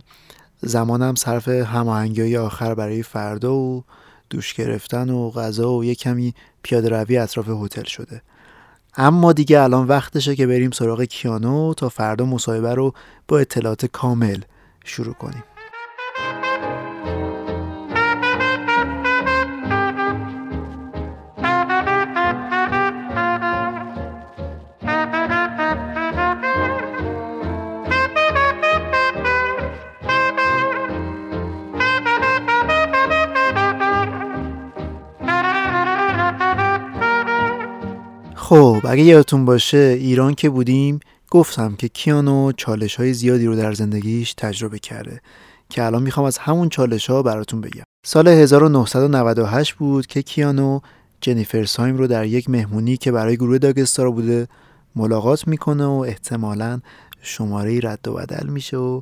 زمانم 0.60 1.14
صرف 1.14 1.48
هماهنگی 1.48 2.36
آخر 2.36 2.74
برای 2.74 3.02
فردا 3.02 3.54
و 3.54 3.84
دوش 4.30 4.54
گرفتن 4.54 5.10
و 5.10 5.30
غذا 5.30 5.72
و 5.72 5.84
یه 5.84 5.94
کمی 5.94 6.34
پیاده 6.62 6.88
روی 6.88 7.18
اطراف 7.18 7.48
هتل 7.48 7.84
شده. 7.84 8.22
اما 8.96 9.32
دیگه 9.32 9.60
الان 9.60 9.86
وقتشه 9.86 10.36
که 10.36 10.46
بریم 10.46 10.70
سراغ 10.70 11.02
کیانو 11.02 11.74
تا 11.74 11.88
فردا 11.88 12.24
مصاحبه 12.24 12.74
رو 12.74 12.92
با 13.28 13.38
اطلاعات 13.38 13.86
کامل 13.86 14.40
شروع 14.84 15.14
کنیم. 15.14 15.44
خب 38.88 38.92
اگه 38.92 39.02
یادتون 39.02 39.44
باشه 39.44 39.96
ایران 40.00 40.34
که 40.34 40.50
بودیم 40.50 41.00
گفتم 41.30 41.76
که 41.76 41.88
کیانو 41.88 42.52
چالش 42.52 42.96
های 42.96 43.12
زیادی 43.12 43.46
رو 43.46 43.56
در 43.56 43.72
زندگیش 43.72 44.34
تجربه 44.34 44.78
کرده 44.78 45.20
که 45.68 45.84
الان 45.84 46.02
می‌خوام 46.02 46.26
از 46.26 46.38
همون 46.38 46.68
چالش 46.68 47.10
ها 47.10 47.22
براتون 47.22 47.60
بگم. 47.60 47.82
سال 48.06 48.28
1998 48.28 49.74
بود 49.74 50.06
که 50.06 50.22
کیانو 50.22 50.80
جنیفر 51.20 51.64
سایم 51.64 51.96
رو 51.96 52.06
در 52.06 52.24
یک 52.24 52.50
مهمونی 52.50 52.96
که 52.96 53.12
برای 53.12 53.36
گروه 53.36 53.58
داگستارا 53.58 54.10
بوده 54.10 54.48
ملاقات 54.96 55.48
می‌کنه 55.48 55.84
و 55.84 56.04
احتمالا 56.06 56.80
شماره 57.22 57.80
رد 57.82 58.08
و 58.08 58.12
بدل 58.14 58.46
میشه 58.46 58.76
و 58.76 59.00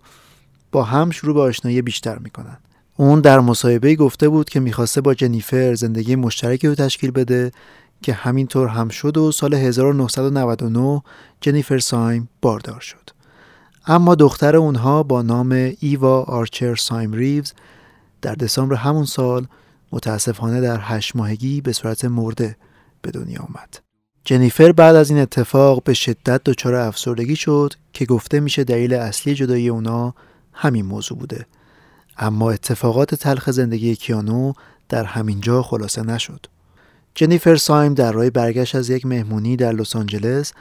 با 0.73 0.83
هم 0.83 1.11
شروع 1.11 1.35
به 1.35 1.40
آشنایی 1.40 1.83
بیشتر 1.83 2.19
می‌کنن. 2.19 2.57
اون 2.97 3.21
در 3.21 3.40
مصاحبه 3.40 3.95
گفته 3.95 4.28
بود 4.28 4.49
که 4.49 4.61
می‌خواسته 4.61 5.00
با 5.00 5.14
جنیفر 5.14 5.75
زندگی 5.75 6.16
مشترکی 6.16 6.69
رو 6.69 6.75
تشکیل 6.75 7.11
بده 7.11 7.52
که 8.06 8.12
همینطور 8.12 8.68
هم 8.68 8.88
شد 8.88 9.16
و 9.16 9.32
سال 9.32 9.54
1999 9.54 11.02
جنیفر 11.40 11.78
سایم 11.78 12.28
باردار 12.42 12.80
شد. 12.80 13.10
اما 13.86 14.14
دختر 14.14 14.56
اونها 14.56 15.02
با 15.02 15.22
نام 15.22 15.72
ایوا 15.80 16.22
آرچر 16.22 16.75
سایم 16.75 17.12
ریوز 17.12 17.52
در 18.22 18.34
دسامبر 18.34 18.76
همون 18.76 19.04
سال 19.04 19.46
متاسفانه 19.92 20.60
در 20.60 20.78
هشت 20.80 21.16
ماهگی 21.16 21.60
به 21.60 21.72
صورت 21.72 22.04
مرده 22.04 22.56
به 23.02 23.10
دنیا 23.10 23.40
آمد. 23.40 23.78
جنیفر 24.25 24.72
بعد 24.72 24.96
از 24.96 25.10
این 25.10 25.18
اتفاق 25.18 25.82
به 25.82 25.94
شدت 25.94 26.44
دچار 26.44 26.75
افسردگی 26.75 27.36
شد 27.36 27.75
که 27.92 28.04
گفته 28.04 28.40
میشه 28.40 28.64
دلیل 28.64 28.94
اصلی 28.94 29.34
جدایی 29.34 29.68
اونا 29.68 30.14
همین 30.52 30.86
موضوع 30.86 31.18
بوده. 31.18 31.46
اما 32.18 32.50
اتفاقات 32.50 33.14
تلخ 33.14 33.50
زندگی 33.50 33.96
کیانو 33.96 34.52
در 34.88 35.04
همین 35.04 35.40
جا 35.40 35.62
خلاصه 35.62 36.02
نشد. 36.02 36.46
جنیفر 37.18 37.56
سایم 37.56 37.94
در 37.94 38.12
راه 38.12 38.30
برگشت 38.30 38.75
از 38.75 38.90
یک 38.90 39.06
مهمونی 39.06 39.56
در 39.56 39.73
لس 39.73 39.96
آنجلس 39.96 40.52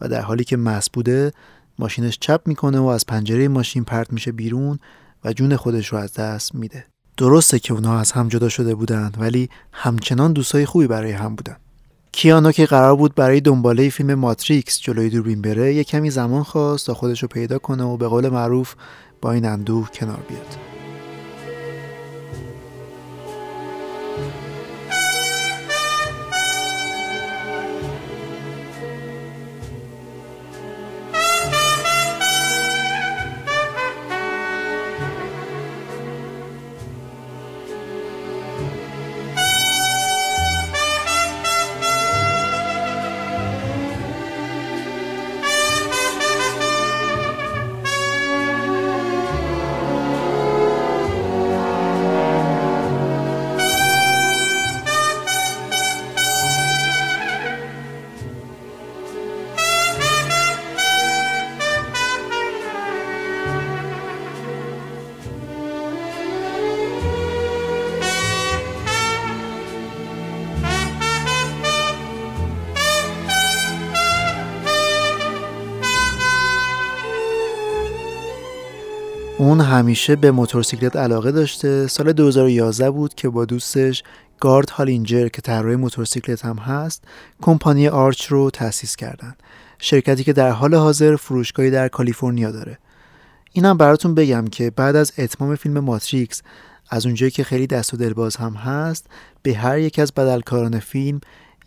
و 0.00 0.08
در 0.08 0.20
حالی 0.20 0.44
که 0.44 0.56
مست 0.56 0.92
بوده 0.92 1.32
ماشینش 1.78 2.18
چپ 2.20 2.40
می‌کنه 2.46 2.78
و 2.78 2.84
از 2.84 3.06
پنجره 3.06 3.48
ماشین 3.48 3.84
پرت 3.84 4.12
میشه 4.12 4.32
بیرون 4.32 4.78
و 5.24 5.32
جون 5.32 5.56
خودش 5.56 5.88
رو 5.88 5.98
از 5.98 6.14
دست 6.14 6.54
میده. 6.54 6.84
درسته 7.16 7.58
که 7.58 7.72
اونها 7.72 8.00
از 8.00 8.12
هم 8.12 8.28
جدا 8.28 8.48
شده 8.48 8.74
بودند 8.74 9.16
ولی 9.20 9.48
همچنان 9.72 10.32
دوستای 10.32 10.66
خوبی 10.66 10.86
برای 10.86 11.12
هم 11.12 11.34
بودن. 11.34 11.56
کیانو 12.12 12.52
که 12.52 12.66
قرار 12.66 12.96
بود 12.96 13.14
برای 13.14 13.40
دنباله 13.40 13.88
فیلم 13.88 14.14
ماتریکس 14.14 14.80
جلوی 14.80 15.10
دوربین 15.10 15.42
بره 15.42 15.74
یه 15.74 15.84
کمی 15.84 16.10
زمان 16.10 16.42
خواست 16.42 16.86
تا 16.86 16.94
خودش 16.94 17.22
رو 17.22 17.28
پیدا 17.28 17.58
کنه 17.58 17.84
و 17.84 17.96
به 17.96 18.08
قول 18.08 18.28
معروف 18.28 18.74
با 19.20 19.32
این 19.32 19.44
اندوه 19.44 19.90
کنار 19.90 20.20
بیاد. 20.28 20.73
اون 79.54 79.64
همیشه 79.64 80.16
به 80.16 80.30
موتورسیکلت 80.30 80.96
علاقه 80.96 81.32
داشته 81.32 81.86
سال 81.86 82.12
2011 82.12 82.90
بود 82.90 83.14
که 83.14 83.28
با 83.28 83.44
دوستش 83.44 84.02
گارد 84.40 84.70
هالینجر 84.70 85.28
که 85.28 85.42
طراح 85.42 85.74
موتورسیکلت 85.74 86.44
هم 86.44 86.56
هست 86.56 87.04
کمپانی 87.42 87.88
آرچ 87.88 88.26
رو 88.26 88.50
تأسیس 88.50 88.96
کردن 88.96 89.34
شرکتی 89.78 90.24
که 90.24 90.32
در 90.32 90.50
حال 90.50 90.74
حاضر 90.74 91.16
فروشگاهی 91.16 91.70
در 91.70 91.88
کالیفرنیا 91.88 92.50
داره 92.50 92.78
اینم 93.52 93.76
براتون 93.76 94.14
بگم 94.14 94.44
که 94.46 94.70
بعد 94.70 94.96
از 94.96 95.12
اتمام 95.18 95.56
فیلم 95.56 95.78
ماتریکس 95.78 96.42
از 96.90 97.06
اونجایی 97.06 97.30
که 97.30 97.44
خیلی 97.44 97.66
دست 97.66 97.94
و 97.94 97.96
دلباز 97.96 98.36
هم 98.36 98.54
هست 98.54 99.06
به 99.42 99.54
هر 99.54 99.78
یک 99.78 99.98
از 99.98 100.12
بدلکاران 100.12 100.78
فیلم 100.78 101.20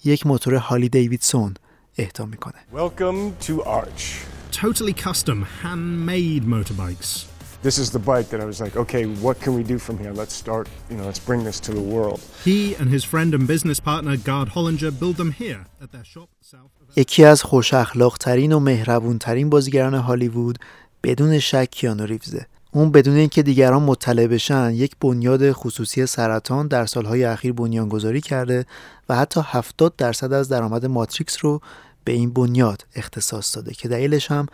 یک 0.03 0.27
موتور 0.27 0.56
هالی 0.56 0.89
دیویدسون 0.89 1.53
اهدا 1.98 2.25
می‌کنه 2.25 2.53
Welcome 2.74 3.46
to 3.48 3.63
Arch. 3.63 4.03
Totally 4.51 4.94
custom, 4.94 5.46
handmade 5.63 6.44
motorbikes. 6.46 7.37
This 7.64 7.80
is 7.80 7.90
the 7.90 8.00
bike 8.00 8.30
that 8.30 8.40
I 8.40 8.46
was 8.46 8.62
like, 8.62 8.76
okay, 8.78 9.06
what 9.06 9.40
can 9.42 9.56
we 9.56 9.64
do 9.64 9.80
from 9.80 9.98
here? 9.98 10.14
Let's 10.14 10.36
start, 10.44 10.70
you 10.91 10.96
know, 10.98 11.06
let's 11.06 11.24
bring 11.30 11.43
this 11.43 11.60
to 11.62 11.72
the 11.74 11.82
world. 11.82 12.20
He 12.46 12.76
and 12.76 12.88
his 12.89 13.04
friend 13.04 13.34
and 13.34 13.48
business 13.48 13.80
partner 13.80 14.15
Gard 14.15 14.50
Hollinger 14.50 14.91
build 15.00 15.15
them 15.15 15.32
here 15.32 15.65
at 15.82 15.91
their 15.91 16.04
shop 16.04 16.30
south 16.41 16.72
of 16.82 16.96
یکی 16.96 17.26
از 17.26 17.43
خوش 17.43 17.74
اخلاق 17.74 18.17
ترین 18.17 18.52
و 18.52 18.60
مهربون 18.60 19.17
ترین 19.17 19.50
بازیگران 19.50 19.93
هالیوود 19.93 20.60
بدون 21.04 21.39
شک 21.39 21.70
کیانو 21.72 22.06
ریوزه 22.06 22.46
اون 22.72 22.91
بدون 22.91 23.15
اینکه 23.15 23.43
دیگران 23.43 23.84
مطلع 23.84 24.28
بشن 24.28 24.72
یک 24.74 24.96
بنیاد 25.02 25.52
خصوصی 25.52 26.06
سرطان 26.06 26.67
در 26.67 26.86
سالهای 26.86 27.24
اخیر 27.24 27.54
بنیانگذاری 27.54 28.22
کرده 28.22 28.65
و 29.10 29.15
حتی 29.15 29.41
70 29.43 29.96
درصد 29.96 30.34
از 30.34 30.50
درآمد 30.50 30.86
ماتریکس 30.86 31.38
رو 31.41 31.62
به 32.04 32.12
این 32.12 32.34
بنیاد 32.34 32.86
اختصاص 32.96 33.56
داده 33.56 33.74
که 33.74 33.88
دلیلش 33.88 34.32
هم 34.32 34.46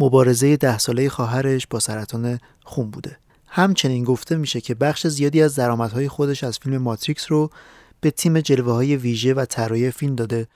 مبارزه 0.00 0.56
ده 0.56 0.78
ساله 0.78 1.08
خواهرش 1.08 1.66
با 1.66 1.80
سرطان 1.80 2.38
خون 2.64 2.90
بوده. 2.90 3.18
همچنین 3.46 4.04
گفته 4.04 4.36
میشه 4.36 4.60
که 4.60 4.74
بخش 4.74 5.06
زیادی 5.06 5.42
از 5.42 5.54
درآمدهای 5.54 6.08
خودش 6.08 6.44
از 6.44 6.58
فیلم 6.58 6.78
ماتریکس 6.78 7.32
رو 7.32 7.50
به 8.00 8.10
تیم 8.10 8.40
جلوه 8.40 8.72
های 8.72 8.96
ویژه 8.96 9.34
و 9.34 9.44
طراحی 9.44 9.90
فیلم 9.90 10.14
داده 10.14 10.46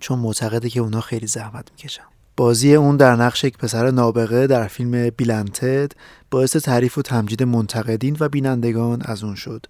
چون 0.00 0.18
معتقده 0.18 0.70
که 0.70 0.80
اونا 0.80 1.00
خیلی 1.00 1.26
زحمت 1.26 1.68
می‌کشن. 1.70 2.02
بازی 2.36 2.74
اون 2.74 2.96
در 2.96 3.16
نقش 3.16 3.44
یک 3.44 3.58
پسر 3.58 3.90
نابغه 3.90 4.46
در 4.46 4.66
فیلم 4.66 5.10
بیلنتد 5.10 5.92
باعث 6.30 6.56
تعریف 6.56 6.98
و 6.98 7.02
تمجید 7.02 7.42
منتقدین 7.42 8.16
و 8.20 8.28
بینندگان 8.28 9.02
از 9.04 9.24
اون 9.24 9.34
شد. 9.34 9.66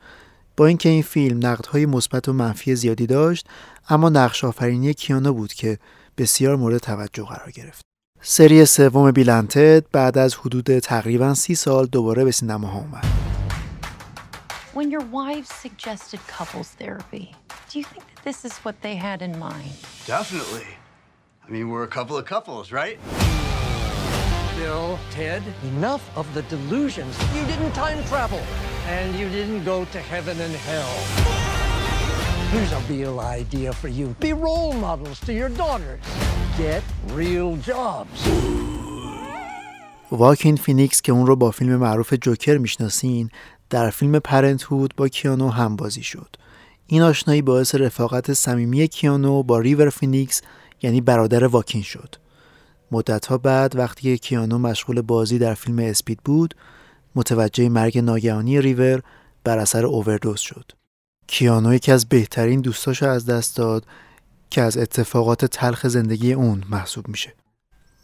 با 0.57 0.67
اینکه 0.67 0.89
این 0.89 1.03
فیلم 1.03 1.47
نقدهای 1.47 1.87
مثبت 1.87 2.29
و 2.29 2.33
منفی 2.33 2.75
زیادی 2.75 3.07
داشت 3.07 3.47
اما 3.89 4.09
نقش 4.09 4.45
آفرینی 4.45 4.95
کیانو 4.95 5.33
بود 5.33 5.53
که 5.53 5.79
بسیار 6.19 6.57
مورد 6.57 6.79
توجه 6.79 7.25
قرار 7.25 7.51
گرفت. 7.51 7.96
سری 8.24 8.66
سوم 8.66 9.12
بیلنتد 9.12 9.84
بعد 9.92 10.18
از 10.18 10.36
حدود 10.36 10.80
تقریبا 10.80 11.34
سی 11.34 11.56
سال 11.56 11.86
دوباره 11.86 12.24
به 12.26 12.32
سینماها 12.32 12.80
اومد 12.80 13.06
When 14.74 14.90
your 14.92 15.06
wives 15.20 15.52
suggested 15.66 16.20
couples 16.38 16.70
therapy, 16.82 17.36
do 17.70 17.80
you 17.80 17.86
think 17.92 18.04
that 18.12 18.24
this 18.24 18.46
is 18.46 18.54
what 18.66 18.76
they 18.82 18.96
had 18.96 19.22
in 19.22 19.34
mind? 19.48 19.74
Definitely. 20.08 20.70
I 21.46 21.52
mean, 21.54 21.66
we're 21.72 21.84
a 21.92 21.94
couple 21.98 22.16
of 22.16 22.26
couples, 22.26 22.72
right? 22.72 22.98
Bill, 24.58 25.00
Ted, 25.18 25.44
enough 25.74 26.04
of 26.16 26.26
the 26.36 26.44
delusions. 26.44 27.14
You 27.36 27.44
didn't 27.52 27.74
time 27.74 28.02
travel, 28.06 28.42
and 28.98 29.08
you 29.20 29.28
didn't 29.38 29.64
go 29.66 29.78
to 29.96 30.00
heaven 30.14 30.40
and 30.46 30.54
hell. 30.70 30.94
Here's 32.54 32.72
a 32.72 32.82
real 32.94 33.20
idea 33.20 33.74
for 33.74 33.90
you. 33.90 34.16
Be 34.20 34.34
role 34.34 34.74
models 34.74 35.20
to 35.22 35.34
your 35.34 35.50
daughters. 35.50 36.02
Get 36.59 36.85
real 37.19 37.69
jobs. 37.69 38.29
واکین 40.11 40.57
فینیکس 40.57 41.03
که 41.03 41.13
اون 41.13 41.27
رو 41.27 41.37
با 41.37 41.51
فیلم 41.51 41.77
معروف 41.77 42.15
جوکر 42.23 42.59
می‌شناسین 42.59 43.31
در 43.71 43.91
فیلم 43.91 44.19
Parenthood 44.19 44.95
با 44.97 45.09
کیانو 45.09 45.49
هم 45.49 45.77
بازی 45.77 46.03
شد. 46.03 46.37
این 46.87 47.03
آشنایی 47.03 47.43
باعث 47.43 47.75
رفاقت 47.75 48.33
صمیمی 48.33 48.89
کیانو 48.89 49.43
با 49.43 49.59
ریور 49.59 49.91
فینیکس 49.91 50.43
یعنی 50.83 51.01
برادر 51.01 51.45
واکین 51.45 51.83
شد. 51.83 52.15
مدتها 52.91 53.39
بعد 53.39 53.77
وقتی 53.77 54.03
که 54.03 54.19
کیانو 54.19 54.59
مشغول 54.59 55.01
بازی 55.01 55.39
در 55.39 55.55
فیلم 55.55 55.79
Speed 55.79 56.19
بود 56.25 56.55
متوجه 57.15 57.69
مرگ 57.69 57.99
ناگهانی 57.99 58.61
ریور 58.61 59.03
بر 59.45 59.59
اثر 59.59 59.87
اووردوز 59.87 60.41
شد. 60.41 60.73
کیانو 61.27 61.75
یکی 61.75 61.93
از 61.93 62.09
بهترین 62.09 62.61
دوستاشو 62.61 63.07
از 63.07 63.27
دست 63.27 63.57
داد 63.57 63.87
که 64.51 64.63
از 64.63 64.77
اتفاقات 64.77 65.45
تلخ 65.45 65.87
زندگی 65.87 66.33
اون 66.33 66.65
محسوب 66.71 67.09
میشه. 67.09 67.35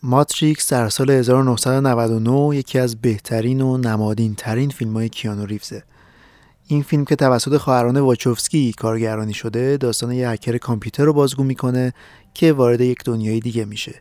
ماتریکس 0.03 0.73
در 0.73 0.89
سال 0.89 1.11
1999 1.11 2.57
یکی 2.57 2.79
از 2.79 3.01
بهترین 3.01 3.61
و 3.61 3.77
نمادین 3.77 4.35
ترین 4.35 4.71
فیلم 4.71 4.93
های 4.93 5.09
کیانو 5.09 5.47
ریوزه. 5.47 5.83
این 6.67 6.83
فیلم 6.83 7.05
که 7.05 7.17
توسط 7.17 7.57
خواهران 7.57 7.97
واچوفسکی 7.97 8.73
کارگردانی 8.73 9.35
شده 9.35 9.77
داستان 9.77 10.13
یه 10.13 10.29
هکر 10.29 10.59
کامپیوتر 10.59 11.05
رو 11.05 11.13
بازگو 11.13 11.45
می‌کنه 11.45 11.93
که 12.35 12.53
وارد 12.53 12.81
یک 12.81 13.05
دنیای 13.05 13.41
دیگه 13.41 13.65
میشه. 13.65 14.01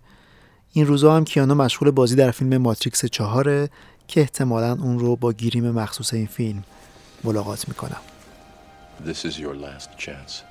این 0.74 0.88
روزا 0.88 1.16
هم 1.16 1.26
کیانو 1.26 1.56
مشغول 1.56 1.92
بازی 1.92 2.16
در 2.16 2.32
فیلم 2.32 2.58
ماتریکس 2.58 3.06
چهاره 3.06 3.70
که 4.08 4.22
احتمالا 4.22 4.72
اون 4.72 5.00
رو 5.00 5.16
با 5.16 5.34
گیریم 5.34 5.72
مخصوص 5.72 6.14
این 6.14 6.28
فیلم 6.28 6.64
ملاقات 7.24 7.68
می‌کنم. 7.68 8.02
This 9.06 9.26
is 9.26 9.40
your 9.40 9.56
last 9.56 10.06
chance. 10.06 10.51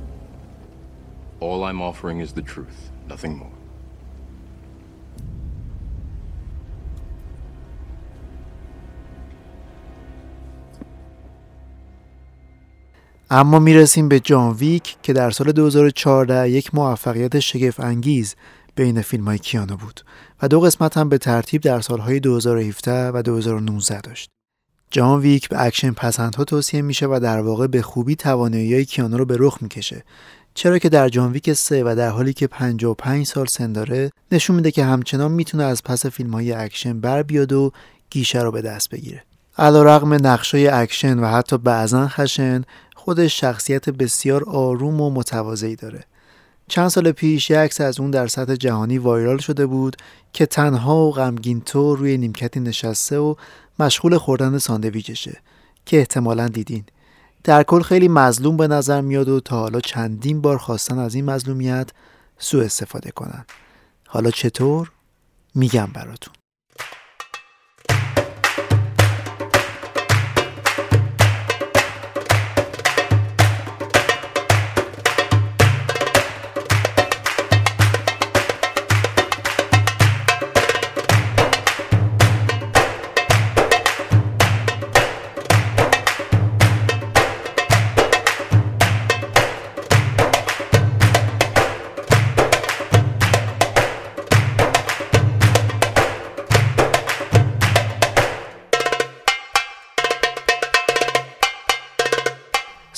all 1.41 1.63
I'm 1.63 1.81
offering 1.81 2.19
is 2.25 2.31
the 2.33 2.45
truth, 2.53 2.79
nothing 3.09 3.35
more. 3.37 3.57
اما 13.33 13.59
می‌رسیم 13.59 14.09
به 14.09 14.19
جان 14.19 14.53
ویک 14.53 14.97
که 15.03 15.13
در 15.13 15.31
سال 15.31 15.51
2014 15.51 16.49
یک 16.49 16.75
موفقیت 16.75 17.39
شگفت 17.39 17.79
انگیز 17.79 18.35
بین 18.75 19.01
فیلم 19.01 19.25
های 19.25 19.37
کیانو 19.37 19.77
بود 19.77 20.01
و 20.41 20.47
دو 20.47 20.59
قسمت 20.59 20.97
هم 20.97 21.09
به 21.09 21.17
ترتیب 21.17 21.61
در 21.61 21.81
سالهای 21.81 22.19
2017 22.19 23.11
و 23.11 23.21
2019 23.21 24.01
داشت. 24.01 24.29
جان 24.91 25.19
ویک 25.19 25.49
به 25.49 25.65
اکشن 25.65 25.91
پسندها 25.91 26.43
توصیه 26.43 26.81
میشه 26.81 27.05
و 27.05 27.19
در 27.23 27.39
واقع 27.39 27.67
به 27.67 27.81
خوبی 27.81 28.15
توانایی 28.15 28.73
های 28.73 28.85
کیانو 28.85 29.17
رو 29.17 29.25
به 29.25 29.35
رخ 29.39 29.57
می‌کشه 29.61 30.03
چرا 30.53 30.79
که 30.79 30.89
در 30.89 31.09
جان 31.09 31.31
ویک 31.31 31.53
3 31.53 31.83
و 31.83 31.95
در 31.95 32.09
حالی 32.09 32.33
که 32.33 32.47
55 32.47 33.25
سال 33.25 33.45
سن 33.45 33.73
داره 33.73 34.11
نشون 34.31 34.55
میده 34.55 34.71
که 34.71 34.83
همچنان 34.85 35.31
می‌تونه 35.31 35.63
از 35.63 35.83
پس 35.83 36.05
فیلم 36.05 36.31
های 36.31 36.51
اکشن 36.51 36.99
بر 36.99 37.23
بیاد 37.23 37.53
و 37.53 37.71
گیشه 38.09 38.41
رو 38.41 38.51
به 38.51 38.61
دست 38.61 38.89
بگیره. 38.89 39.23
علیرغم 39.57 40.13
نقشای 40.13 40.67
اکشن 40.67 41.19
و 41.19 41.27
حتی 41.27 41.57
بعضا 41.57 42.07
خشن 42.07 42.63
خودش 42.95 43.39
شخصیت 43.39 43.89
بسیار 43.89 44.43
آروم 44.49 45.01
و 45.01 45.09
متواضعی 45.09 45.75
داره. 45.75 46.03
چند 46.67 46.87
سال 46.87 47.11
پیش 47.11 47.49
یک 47.49 47.57
عکس 47.57 47.81
از 47.81 47.99
اون 47.99 48.11
در 48.11 48.27
سطح 48.27 48.55
جهانی 48.55 48.97
viral 48.97 49.37
شده 49.37 49.65
بود 49.65 49.97
که 50.33 50.45
تنها 50.45 50.95
و 50.95 51.11
غمگین 51.11 51.61
تو 51.61 51.95
روی 51.95 52.17
نیمکتی 52.17 52.59
نشسته 52.59 53.17
و 53.17 53.35
مشغول 53.79 54.17
خوردن 54.17 54.57
ساندویچشه 54.57 55.37
که 55.85 55.97
احتمالا 55.97 56.47
دیدین. 56.47 56.83
در 57.43 57.63
کل 57.63 57.81
خیلی 57.81 58.07
مظلوم 58.07 58.57
به 58.57 58.67
نظر 58.67 59.01
میاد 59.01 59.29
و 59.29 59.39
تا 59.39 59.59
حالا 59.59 59.79
چندین 59.79 60.41
بار 60.41 60.57
خواستن 60.57 60.99
از 60.99 61.15
این 61.15 61.25
مظلومیت 61.25 61.89
سوء 62.37 62.63
استفاده 62.63 63.11
کنن. 63.11 63.45
حالا 64.07 64.31
چطور؟ 64.31 64.91
میگم 65.55 65.89
براتون. 65.93 66.33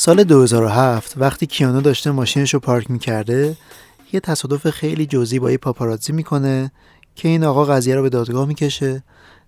سال 0.03 0.23
2007 0.23 1.13
وقتی 1.17 1.45
کیانو 1.45 1.81
داشته 1.81 2.11
ماشینش 2.11 2.53
رو 2.53 2.59
پارک 2.59 2.91
می‌کرده 2.91 3.57
یه 4.13 4.19
تصادف 4.19 4.69
خیلی 4.69 5.05
جزئی 5.05 5.39
با 5.39 5.51
یه 5.51 5.57
پاپاراتزی 5.57 6.13
می‌کنه 6.13 6.71
که 7.15 7.27
این 7.27 7.43
آقا 7.43 7.65
قضیه 7.65 7.95
رو 7.95 8.01
به 8.01 8.09
دادگاه 8.09 8.45
می‌کشه 8.45 9.03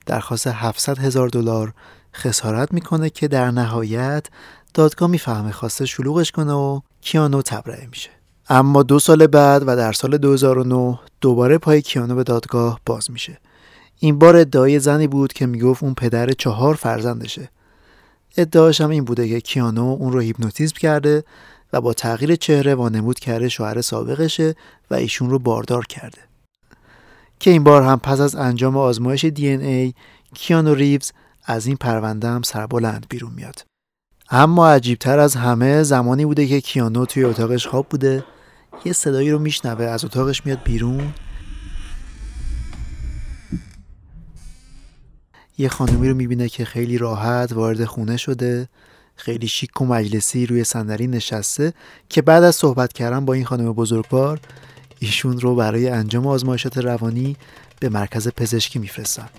درخواست 0.06 0.48
700 0.48 0.98
هزار 1.00 1.30
دلار 1.30 1.74
خسارت 2.14 2.74
می‌کنه 2.74 3.10
که 3.10 3.28
در 3.28 3.52
نهایت 3.52 4.28
دادگاه 4.74 5.10
می‌فهمه 5.10 5.52
خواسته 5.52 5.86
شلوغش 5.86 6.32
کنه 6.32 6.54
و 6.54 6.80
کیانو 7.02 7.42
تبرئه 7.42 7.88
میشه. 7.88 8.10
اما 8.50 8.84
دو 8.84 9.00
سال 9.00 9.28
بعد 9.28 9.64
و 9.68 9.76
در 9.76 9.94
سال 9.94 10.18
2009 10.18 11.00
دوباره 11.22 11.58
پای 11.58 11.82
کیانو 11.82 12.16
به 12.16 12.24
دادگاه 12.24 12.80
باز 12.86 13.12
میشه. 13.12 13.40
این 14.00 14.20
بار 14.20 14.36
ادعای 14.36 14.80
زنی 14.80 15.08
بود 15.08 15.34
که 15.34 15.46
می‌گفت 15.46 15.84
اون 15.84 15.94
پدر 15.94 16.32
چهار 16.32 16.76
فرزندشه. 16.76 17.50
ادعاش 18.38 18.82
هم 18.82 18.90
این 18.90 19.06
بوده 19.06 19.30
که 19.30 19.42
کیانو 19.42 19.98
اون 20.00 20.14
رو 20.14 20.20
هیپنوتیزم 20.20 20.76
کرده 20.80 21.24
و 21.74 21.82
با 21.82 21.94
تغییر 21.94 22.36
چهره 22.36 22.76
وانمود 22.76 23.20
کرده 23.20 23.50
شوهر 23.50 23.82
سابقشه 23.82 24.56
و 24.92 24.96
ایشون 24.96 25.30
رو 25.30 25.40
باردار 25.40 25.86
کرده. 25.86 26.18
که 27.40 27.52
این 27.52 27.64
بار 27.64 27.84
هم 27.84 28.00
پس 28.00 28.20
از 28.20 28.36
انجام 28.36 28.78
آزمایش 28.78 29.26
دی 29.26 29.48
ای 29.48 29.94
کیانو 30.34 30.74
ریوز 30.74 31.12
از 31.46 31.66
این 31.66 31.76
پرونده 31.76 32.28
هم 32.28 32.42
سربلند 32.42 33.06
بیرون 33.10 33.32
میاد. 33.36 33.66
اما 34.30 34.70
عجیبتر 34.70 35.20
از 35.20 35.36
همه 35.36 35.84
زمانی 35.84 36.26
بوده 36.26 36.48
که 36.48 36.62
کیانو 36.62 37.06
توی 37.06 37.24
اتاقش 37.24 37.68
خواب 37.68 37.88
بوده 37.90 38.26
یه 38.86 38.94
صدایی 38.94 39.32
رو 39.32 39.40
میشنوه 39.40 39.86
از 39.86 40.06
اتاقش 40.06 40.46
میاد 40.46 40.64
بیرون 40.64 41.14
یه 45.58 45.70
خانمی 45.70 46.10
رو 46.10 46.16
می‌بینه 46.16 46.50
که 46.50 46.66
خیلی 46.66 46.98
راحت 46.98 47.54
وارد 47.54 47.86
خونه 47.86 48.18
شده 48.18 48.68
خیلی 49.16 49.48
شیک 49.48 49.82
و 49.82 49.86
مجلسی 49.86 50.46
روی 50.46 50.64
صندلی 50.64 51.08
نشسته 51.08 51.74
که 52.10 52.22
بعد 52.22 52.44
از 52.44 52.56
صحبت 52.56 52.94
کردن 52.94 53.26
با 53.26 53.34
این 53.34 53.46
خانم 53.46 53.74
بزرگوار 53.74 54.40
ایشون 55.00 55.40
رو 55.40 55.56
برای 55.56 55.90
انجام 55.90 56.28
آزمایشات 56.28 56.78
روانی 56.78 57.36
به 57.80 57.90
مرکز 57.90 58.28
پزشکی 58.28 58.80
میفرستن. 58.80 59.30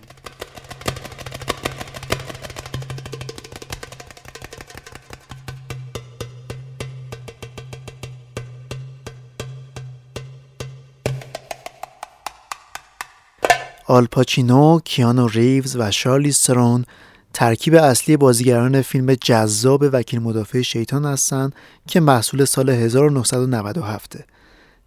آلپاچینو، 13.97 14.81
کیانو 14.85 15.29
ریوز 15.29 15.77
و 15.77 15.91
شارلی 15.91 16.33
سرون 16.33 16.85
ترکیب 17.33 17.75
اصلی 17.75 18.17
بازیگران 18.17 18.83
فیلم 18.83 19.15
جذاب 19.15 19.85
وکیل 19.93 20.23
مدافع 20.23 20.63
شیطان 20.63 21.05
هستند 21.05 21.55
که 21.87 22.01
محصول 22.01 22.45
سال 22.45 22.71
1997 22.71 24.17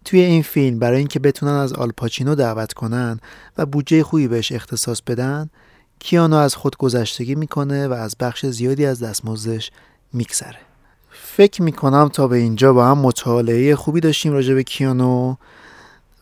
توی 0.04 0.20
این 0.20 0.42
فیلم 0.42 0.78
برای 0.78 0.98
اینکه 0.98 1.18
بتونن 1.18 1.52
از 1.52 1.72
آلپاچینو 1.72 2.34
دعوت 2.34 2.72
کنن 2.72 3.20
و 3.58 3.66
بودجه 3.66 4.02
خوبی 4.02 4.28
بهش 4.28 4.52
اختصاص 4.52 5.02
بدن 5.02 5.50
کیانو 5.98 6.36
از 6.36 6.54
خود 6.54 6.76
گذشتگی 6.76 7.34
می‌کنه 7.34 7.88
و 7.88 7.92
از 7.92 8.16
بخش 8.20 8.46
زیادی 8.46 8.86
از 8.86 9.02
دستمزدش 9.02 9.70
میگذره. 10.12 10.58
فکر 11.10 11.62
می‌کنم 11.62 12.08
تا 12.08 12.28
به 12.28 12.36
اینجا 12.36 12.72
با 12.72 12.86
هم 12.86 12.98
مطالعه 12.98 13.76
خوبی 13.76 14.00
داشتیم 14.00 14.32
راجع 14.32 14.54
به 14.54 14.62
کیانو. 14.62 15.34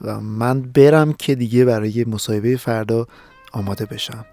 و 0.00 0.20
من 0.20 0.62
برم 0.62 1.12
که 1.12 1.34
دیگه 1.34 1.64
برای 1.64 2.04
مصاحبه 2.04 2.56
فردا 2.56 3.06
آماده 3.52 3.86
بشم. 3.86 4.24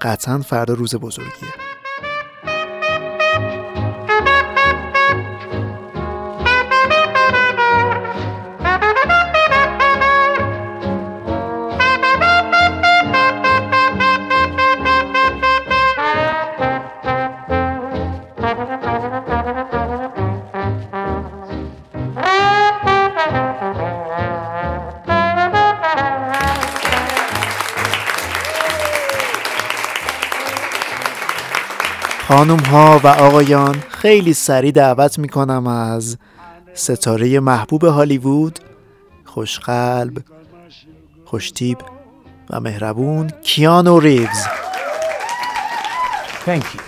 قطعا 0.00 0.38
فردا 0.38 0.74
روز 0.74 0.94
بزرگیه. 0.94 1.67
خانم 32.48 32.64
ها 32.64 33.00
و 33.04 33.06
آقایان 33.06 33.82
خیلی 33.88 34.34
سریع 34.34 34.70
دعوت 34.70 35.18
می‌کنم 35.18 35.66
از 35.66 36.18
ستاره 36.74 37.40
محبوب 37.40 37.84
هالیوود 37.84 38.58
خوشقلب 39.24 40.18
خوشتیب 41.24 41.78
و 42.50 42.60
مهربون 42.60 43.30
کیانو 43.42 44.00
ریوز. 44.00 44.46
Thank 46.46 46.62
you. 46.62 46.80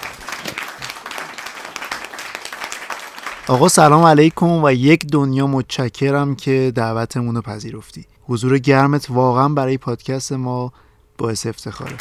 آقا 3.48 3.68
سلام 3.68 4.04
علیکم 4.04 4.64
و 4.64 4.72
یک 4.72 5.06
دنیا 5.06 5.46
متشکرم 5.46 6.36
که 6.36 6.72
دعوتمون 6.74 7.34
رو 7.34 7.42
پذیرفتی. 7.42 8.06
حضور 8.28 8.58
گرمت 8.58 9.06
واقعا 9.10 9.48
برای 9.48 9.78
پادکست 9.78 10.32
ما 10.32 10.72
باعث 11.18 11.46
افتخاره. 11.46 11.96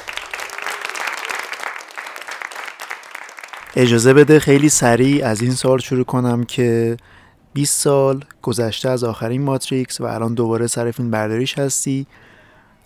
اجازه 3.76 4.14
بده 4.14 4.40
خیلی 4.40 4.70
سریع 4.70 5.26
از 5.26 5.42
این 5.42 5.52
سال 5.52 5.78
شروع 5.78 6.04
کنم 6.04 6.44
که 6.44 6.98
20 7.54 7.82
سال 7.82 8.26
گذشته 8.42 8.90
از 8.90 9.04
آخرین 9.04 9.42
ماتریکس 9.42 10.02
و 10.02 10.04
الان 10.04 10.34
دوباره 10.34 10.68
سر 10.68 10.92
فیلم 10.92 11.12
برداریش 11.12 11.60
هستی 11.60 12.08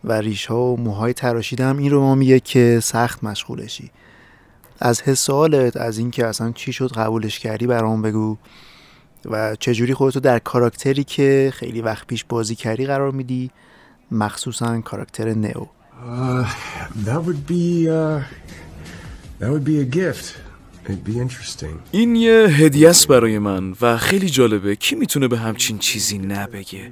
و 0.04 0.14
ریش 0.14 0.46
ها 0.46 0.64
و 0.64 0.78
موهای 0.78 1.14
تراشیدم. 1.14 1.78
این 1.78 1.92
رو 1.92 2.02
ما 2.02 2.16
میگه 2.16 2.40
که 2.40 2.80
سخت 2.84 3.24
مشغولشی. 3.24 3.92
از 4.80 5.02
حس 5.02 5.30
حالت 5.30 5.78
از 5.78 5.98
اینکه 5.98 6.26
اصلا 6.26 6.52
چی 6.52 6.74
شد 6.74 6.92
قبولش 6.92 7.40
کردی 7.40 7.68
برام 7.68 8.02
بگو 8.02 8.38
و 9.26 9.56
چجوری 9.56 9.94
خودتو 9.94 10.20
در 10.20 10.40
کاراکتری 10.40 11.04
که 11.04 11.54
خیلی 11.56 11.82
وقت 11.82 12.08
پیش 12.08 12.26
بازی 12.30 12.56
کردی 12.56 12.86
قرار 12.86 13.12
میدی 13.12 13.52
مخصوصا 14.12 14.82
کاراکتر 14.82 15.34
نئو. 15.34 15.66
Uh, 16.06 16.46
that 17.06 17.24
would 17.24 17.48
be 17.48 17.88
uh, 17.90 18.22
that 19.40 19.50
would 19.50 19.64
be 19.64 19.80
a 19.80 19.86
gift. 19.86 20.36
این 21.92 22.16
یه 22.16 22.48
هدیه 22.50 22.90
است 22.90 23.08
برای 23.08 23.40
من 23.40 23.76
و 23.82 23.98
خیلی 23.98 24.30
جالبه. 24.30 24.76
کی 24.76 24.96
می‌تونه 24.96 25.28
به 25.28 25.38
همچین 25.38 25.78
چیزی 25.78 26.18
نبگه؟ 26.18 26.92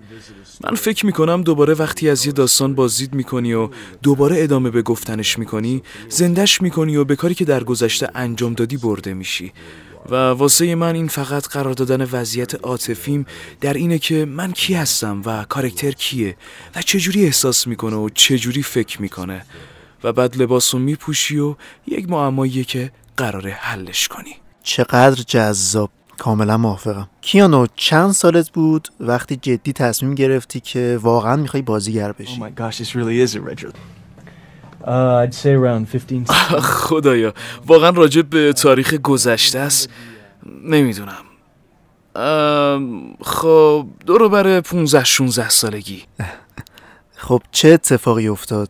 من 0.63 0.75
فکر 0.75 1.05
می‌کنم 1.05 1.41
دوباره 1.41 1.73
وقتی 1.73 2.09
از 2.09 2.25
یه 2.25 2.31
داستان 2.31 2.75
بازدید 2.75 3.13
می‌کنی 3.13 3.53
و 3.53 3.69
دوباره 4.03 4.43
ادامه 4.43 4.69
به 4.69 4.81
گفتنش 4.81 5.39
می‌کنی 5.39 5.83
زندش 6.09 6.61
می‌کنی 6.61 6.95
و 6.95 7.03
به 7.03 7.15
کاری 7.15 7.35
که 7.35 7.45
در 7.45 7.63
گذشته 7.63 8.09
انجام 8.15 8.53
دادی 8.53 8.77
برده 8.77 9.13
میشی. 9.13 9.51
و 10.09 10.15
واسه 10.15 10.75
من 10.75 10.95
این 10.95 11.07
فقط 11.07 11.47
قرار 11.47 11.73
دادن 11.73 12.01
وضعیت 12.11 12.55
عاطفیم 12.55 13.25
در 13.61 13.73
اینه 13.73 13.99
که 13.99 14.25
من 14.25 14.51
کی 14.51 14.73
هستم 14.73 15.21
و 15.25 15.43
کارکتر 15.49 15.91
کیه 15.91 16.37
و 16.75 16.81
چجوری 16.81 17.25
احساس 17.25 17.67
می‌کنه 17.67 17.95
و 17.95 18.09
چجوری 18.09 18.63
فکر 18.63 19.01
می‌کنه. 19.01 19.45
و 20.03 20.13
بعد 20.13 20.41
لباس 20.41 20.73
رو 20.73 20.79
میپوشی 20.79 21.39
و 21.39 21.55
یک 21.87 22.09
معماییه 22.09 22.63
که 22.63 22.91
قراره 23.17 23.51
حلش 23.51 24.07
کنی. 24.07 24.35
چقدر 24.63 25.23
جذاب. 25.27 25.89
کاملا 26.17 26.57
موافقم. 26.57 27.07
کیانو 27.21 27.67
چند 27.75 28.11
سالت 28.11 28.49
بود؟ 28.49 28.87
وقتی 28.99 29.35
جدی 29.35 29.73
تصمیم 29.73 30.15
گرفتی 30.15 30.59
که 30.59 30.99
واقعا 31.01 31.35
می‌خوای 31.35 31.63
بازیگر 31.63 32.11
بشی. 32.11 32.35
Oh 32.35 32.43
my 32.43 32.59
gosh, 32.61 32.77
this 32.77 32.95
really 32.95 33.27
is 33.27 33.35
original. 33.35 33.73
Uh, 34.83 35.23
I'd 35.23 35.33
say 35.33 35.53
around 35.53 35.85
15. 35.91 36.25
خدایا 36.61 37.33
واقعا 37.67 37.89
راجع 37.89 38.21
به 38.21 38.53
تاریخ 38.53 38.93
گذشته 38.93 39.59
است. 39.59 39.89
نمی‌دونم. 40.63 41.25
خب 43.21 43.87
دورو 44.05 44.29
بر 44.29 44.61
15 44.61 45.03
16 45.03 45.49
سالگی. 45.49 46.03
خب 47.15 47.41
چه 47.51 47.69
اتفاقی 47.69 48.27
افتاد؟ 48.27 48.69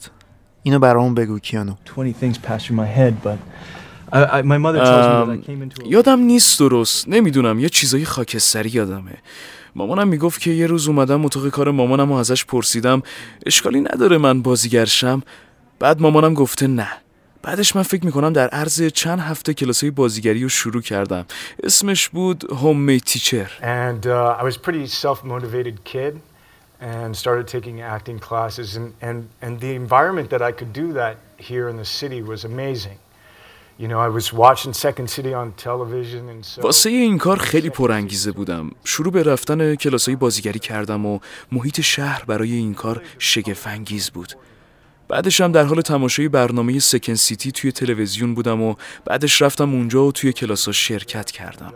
اینو 0.63 0.79
برامون 0.79 1.15
بگو 1.15 1.39
کیانو. 1.39 1.73
20 1.95 2.13
things 2.21 2.37
passed 2.37 2.65
through 2.65 2.75
my 2.75 2.97
head, 2.97 3.13
but 3.23 3.37
I, 4.13 4.39
I, 4.39 4.41
my 4.41 4.57
mother 4.57 4.79
tells 4.79 5.07
me 5.07 5.13
that 5.19 5.43
I 5.43 5.47
came 5.49 5.61
into 5.61 5.85
a 5.85 5.87
یادم 5.87 6.19
نیست 6.19 6.59
درست. 6.59 7.07
نمی‌دونم 7.07 7.59
یه 7.59 7.69
چیزای 7.69 8.05
خاکستری 8.05 8.69
یادمه. 8.69 9.17
مامانم 9.75 10.07
می‌گفت 10.07 10.41
که 10.41 10.51
یه 10.51 10.67
روز 10.67 10.87
اومدم 10.87 11.25
اتاق 11.25 11.49
کار 11.49 11.71
مامانم 11.71 12.11
و 12.11 12.15
ازش 12.15 12.45
پرسیدم 12.45 13.03
اشکالی 13.45 13.81
نداره 13.81 14.17
من 14.17 14.41
بازیگرشم 14.41 15.23
بعد 15.79 16.01
مامانم 16.01 16.33
گفته 16.33 16.67
نه. 16.67 16.87
بعدش 17.43 17.75
من 17.75 17.83
فکر 17.83 18.05
می‌کنم 18.05 18.33
در 18.33 18.47
عرض 18.47 18.83
چند 18.83 19.19
هفته 19.19 19.53
کلاسای 19.53 19.91
بازیگری 19.91 20.43
رو 20.43 20.49
شروع 20.49 20.81
کردم. 20.81 21.25
اسمش 21.63 22.09
بود 22.09 22.51
هوم 22.51 22.79
می 22.79 23.01
تیچر 23.01 23.51
And 23.61 24.05
uh, 24.05 24.41
I 24.41 24.43
was 24.43 24.55
a 24.55 24.59
pretty 24.59 24.87
self-motivated 24.87 25.83
kid 25.83 26.13
and 26.81 27.15
started 27.15 27.47
taking 27.47 27.81
acting 27.81 28.19
classes 28.29 28.75
and, 28.75 28.87
and, 29.01 29.17
and 29.43 29.59
the 29.59 29.73
environment 29.83 30.29
that 30.33 30.41
I 30.41 30.51
could 30.51 30.73
do 30.73 30.93
that 30.93 31.15
here 31.37 31.69
in 31.71 31.77
the 31.77 31.89
city 32.01 32.21
was 32.31 32.43
amazing. 32.43 32.97
واسه 36.63 36.89
این 36.89 37.17
کار 37.17 37.37
خیلی 37.37 37.69
پرانگیزه 37.69 38.31
بودم. 38.31 38.71
شروع 38.83 39.13
به 39.13 39.23
رفتن 39.23 39.75
کلاسای 39.75 40.15
بازیگری 40.15 40.59
کردم 40.59 41.05
و 41.05 41.19
محیط 41.51 41.81
شهر 41.81 42.23
برای 42.27 42.53
این 42.53 42.73
کار 42.73 43.01
شگفنگیز 43.19 44.09
بود. 44.09 44.33
بعدش 45.07 45.41
هم 45.41 45.51
در 45.51 45.63
حال 45.63 45.81
تماشای 45.81 46.27
برنامه 46.27 46.79
سکن 46.79 47.15
سیتی 47.15 47.51
توی 47.51 47.71
تلویزیون 47.71 48.33
بودم 48.33 48.61
و 48.61 48.75
بعدش 49.05 49.41
رفتم 49.41 49.73
اونجا 49.73 50.05
و 50.05 50.11
توی 50.11 50.33
کلاسا 50.33 50.71
شرکت 50.71 51.31
کردم. 51.31 51.73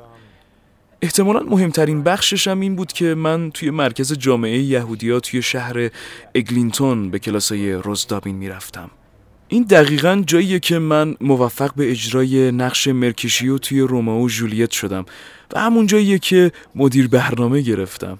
احتمالا 1.01 1.39
مهمترین 1.39 2.03
بخششم 2.03 2.59
این 2.59 2.75
بود 2.75 2.93
که 2.93 3.05
من 3.15 3.51
توی 3.51 3.69
مرکز 3.69 4.13
جامعه 4.13 4.57
یهودیا 4.57 5.19
توی 5.19 5.41
شهر 5.41 5.89
اگلینتون 6.35 7.11
به 7.11 7.19
کلاسای 7.19 7.73
روزدابین 7.73 8.35
می‌رفتم. 8.35 8.89
این 9.47 9.63
دقیقا 9.63 10.23
جاییه 10.27 10.59
که 10.59 10.79
من 10.79 11.15
موفق 11.21 11.73
به 11.75 11.91
اجرای 11.91 12.51
نقش 12.51 12.87
مرکشیو 12.87 13.57
توی 13.57 13.79
رومئو 13.79 14.25
و 14.25 14.29
جولیت 14.29 14.71
شدم 14.71 15.05
و 15.53 15.59
همون 15.59 15.87
جاییه 15.87 16.19
که 16.19 16.51
مدیر 16.75 17.07
برنامه 17.07 17.61
گرفتم. 17.61 18.17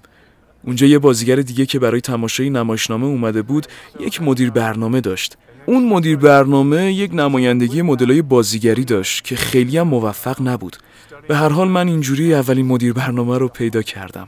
اونجا 0.64 0.88
یه 0.88 1.00
بازیگر 1.00 1.36
دیگه 1.36 1.66
که 1.66 1.80
برای 1.80 2.02
تماشای 2.02 2.50
نمایشنامه 2.50 3.06
اومده 3.06 3.42
بود 3.42 3.68
یک 4.00 4.22
مدیر 4.22 4.50
برنامه 4.52 5.02
داشت. 5.02 5.38
اون 5.66 5.90
مدیر 5.90 6.18
برنامه 6.18 6.94
یک 6.94 7.14
نمایندگی 7.14 7.82
مدلای 7.82 8.22
بازیگری 8.22 8.86
داشت 8.86 9.24
که 9.24 9.36
خیلی 9.36 9.78
هم 9.78 9.88
موفق 9.88 10.42
نبود. 10.42 10.78
به 11.28 11.36
هر 11.36 11.50
حال 11.50 11.68
من 11.68 11.88
اینجوری 11.88 12.34
اولین 12.34 12.66
مدیر 12.66 12.94
برنامه 12.94 13.38
رو 13.38 13.48
پیدا 13.48 13.82
کردم. 13.82 14.28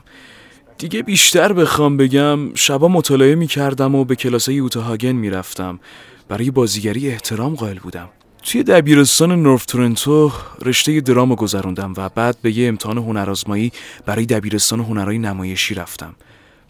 دیگه 0.78 1.02
بیشتر 1.02 1.52
بخوام 1.52 1.96
بگم 1.96 2.54
شبا 2.54 2.88
مطالعه 2.88 3.34
می 3.34 3.46
کردم 3.46 3.94
و 3.94 4.04
به 4.04 4.16
کلاسای 4.16 4.54
یوتاهاگن 4.54 5.12
می 5.12 5.30
رفتم 5.30 5.80
برای 6.28 6.50
بازیگری 6.50 7.08
احترام 7.08 7.54
قائل 7.54 7.78
بودم. 7.78 8.08
توی 8.42 8.62
دبیرستان 8.62 9.42
نورف 9.42 9.64
تورنتو 9.64 10.32
رشته 10.62 11.00
درام 11.00 11.30
رو 11.30 11.36
گذروندم 11.36 11.94
و 11.96 12.08
بعد 12.08 12.36
به 12.42 12.58
یه 12.58 12.68
امتحان 12.68 12.98
هنرآزمایی 12.98 13.72
برای 14.06 14.26
دبیرستان 14.26 14.80
هنرهای 14.80 15.18
نمایشی 15.18 15.74
رفتم. 15.74 16.14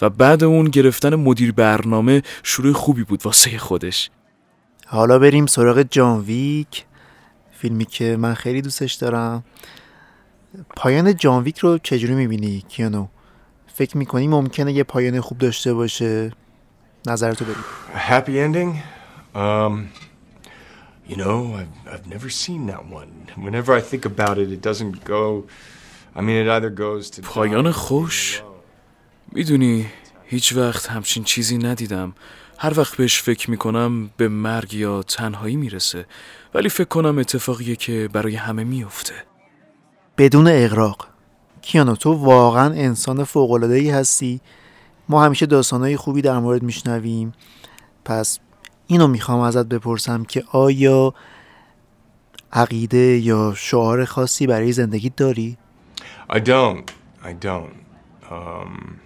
و 0.00 0.10
بعد 0.10 0.44
اون 0.44 0.64
گرفتن 0.64 1.14
مدیر 1.14 1.52
برنامه 1.52 2.22
شروع 2.42 2.72
خوبی 2.72 3.04
بود 3.04 3.26
واسه 3.26 3.58
خودش. 3.58 4.10
حالا 4.86 5.18
بریم 5.18 5.46
سراغ 5.46 5.82
جان 5.82 6.20
ویک 6.20 6.84
فیلمی 7.52 7.84
که 7.84 8.16
من 8.16 8.34
خیلی 8.34 8.62
دوستش 8.62 8.94
دارم. 8.94 9.44
پایان 10.76 11.16
جان 11.16 11.42
ویک 11.42 11.58
رو 11.58 11.78
چجوری 11.78 12.14
می‌بینی 12.14 12.64
کیانو؟ 12.68 13.06
فکر 13.74 13.96
می‌کنی 13.96 14.28
ممکنه 14.28 14.72
یه 14.72 14.84
پایان 14.84 15.20
خوب 15.20 15.38
داشته 15.38 15.74
باشه؟ 15.74 16.32
نظرتو 17.06 17.44
بگو 17.44 17.60
happy 18.08 18.28
ending? 18.28 18.97
Um, 19.34 19.90
you 21.06 21.16
know, 21.16 21.54
I've, 21.60 21.74
I've 21.92 22.06
never 22.06 22.28
seen 22.30 22.66
that 22.66 22.86
one. 22.86 23.12
Whenever 23.36 23.72
I 23.72 23.80
think 23.80 24.04
about 24.04 24.38
it, 24.38 24.50
it 24.52 24.62
doesn't 24.62 25.04
go. 25.04 25.46
I 26.16 26.20
mean, 26.20 26.36
it 26.36 26.48
either 26.48 26.70
goes 26.70 27.10
to. 27.10 27.22
پایان 27.22 27.72
خوش 27.72 28.42
می‌دونی 29.32 29.86
هیچ 30.24 30.52
وقت 30.52 30.86
همچین 30.86 31.24
چیزی 31.24 31.58
ندیدم 31.58 32.14
هر 32.58 32.78
وقت 32.78 32.96
بهش 32.96 33.22
فکر 33.22 33.50
می‌کنم 33.50 34.10
به 34.16 34.28
مرگ 34.28 34.74
یا 34.74 35.02
تنهایی 35.02 35.56
می‌رسه 35.56 36.06
ولی 36.54 36.68
فکر 36.68 36.88
کنم 36.88 37.18
اتفاقیه 37.18 37.76
که 37.76 38.08
برای 38.12 38.36
همه 38.36 38.64
میفته 38.64 39.14
بدون 40.18 40.48
اغراق 40.48 41.08
کیانو 41.62 41.96
تو 41.96 42.12
واقعا 42.12 42.74
انسان 42.74 43.24
فوق‌العاده‌ای 43.24 43.90
هستی 43.90 44.40
ما 45.08 45.24
همیشه 45.24 45.46
داستانهای 45.46 45.96
خوبی 45.96 46.22
در 46.22 46.38
مورد 46.38 46.62
میشنویم 46.62 47.32
پس 48.04 48.38
اینو 48.90 49.06
می‌خوام 49.06 49.40
ازت 49.40 49.66
بپرسم 49.66 50.24
که 50.24 50.44
آیا 50.52 51.14
عقیده 52.52 53.18
یا 53.18 53.54
شعار 53.56 54.04
خاصی 54.04 54.46
برای 54.46 54.72
زندگی 54.72 55.10
داری؟ 55.10 55.56
I 56.30 56.38
don't. 56.38 56.90
I 57.24 57.32
don't. 57.46 57.76
Um, 58.30 59.00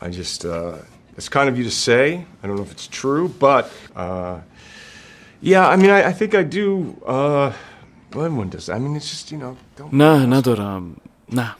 I 0.00 0.08
just. 0.08 0.44
Uh, 0.44 0.74
it's 1.16 1.28
kind 1.28 1.48
of 1.50 1.54
you 1.58 1.64
to 1.64 1.76
say. 1.88 2.04
I 2.42 2.46
don't 2.46 2.56
know 2.56 2.66
if 2.68 2.72
it's 2.72 2.88
true, 3.02 3.28
but. 3.46 3.64
Uh, 3.96 4.36
yeah, 5.52 5.64
I 5.68 5.76
mean, 5.76 5.90
I, 5.90 6.00
I 6.10 6.12
think 6.12 6.32
I 6.34 6.44
do. 6.60 6.66
Uh, 7.14 7.48
well, 8.14 8.24
everyone 8.26 8.50
does. 8.54 8.68
I 8.68 8.78
mean, 8.78 8.94
it's 8.98 9.10
just, 9.14 9.26
you 9.32 9.38
know. 9.38 9.56
Don't 9.78 9.94
نه 9.94 10.26
ندارم 10.26 10.96
نه 11.32 11.54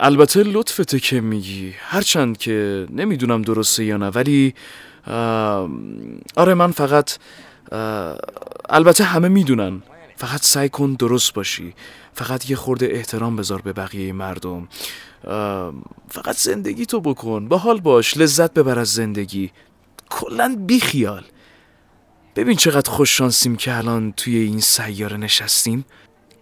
البته 0.00 0.42
لطفته 0.42 1.00
که 1.00 1.20
میگی. 1.20 1.74
هرچند 1.78 2.38
که 2.38 2.86
نمی‌دونم 2.90 3.42
درسته 3.42 3.84
یا 3.84 3.96
نه 3.96 4.08
ولی 4.08 4.54
آره 6.36 6.54
من 6.54 6.72
فقط 6.72 7.18
البته 8.68 9.04
همه 9.04 9.28
می‌دونن. 9.28 9.82
فقط 10.16 10.42
سعی 10.42 10.68
کن 10.68 10.94
درست 10.94 11.34
باشی. 11.34 11.74
فقط 12.14 12.50
یه 12.50 12.56
خورده 12.56 12.86
احترام 12.92 13.36
بذار 13.36 13.60
به 13.62 13.72
بقیه 13.72 14.12
مردم. 14.12 14.68
فقط 16.08 16.36
زندگی 16.36 16.86
تو 16.86 17.00
بکن. 17.00 17.48
با 17.48 17.58
حال 17.58 17.80
باش 17.80 18.16
لذت 18.16 18.54
ببر 18.54 18.78
از 18.78 18.88
زندگی. 18.88 19.50
کلا 20.10 20.56
بی 20.66 20.80
خیال 20.80 21.24
ببین 22.36 22.56
چقدر 22.56 22.90
خوش 22.90 23.16
شانسیم 23.16 23.56
که 23.56 23.76
الان 23.76 24.12
توی 24.12 24.36
این 24.36 24.60
سیاره 24.60 25.16
نشستیم. 25.16 25.84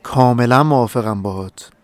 کاملا 0.02 0.62
موافقم 0.62 1.22
باهات. 1.22 1.70
اه، 1.70 1.75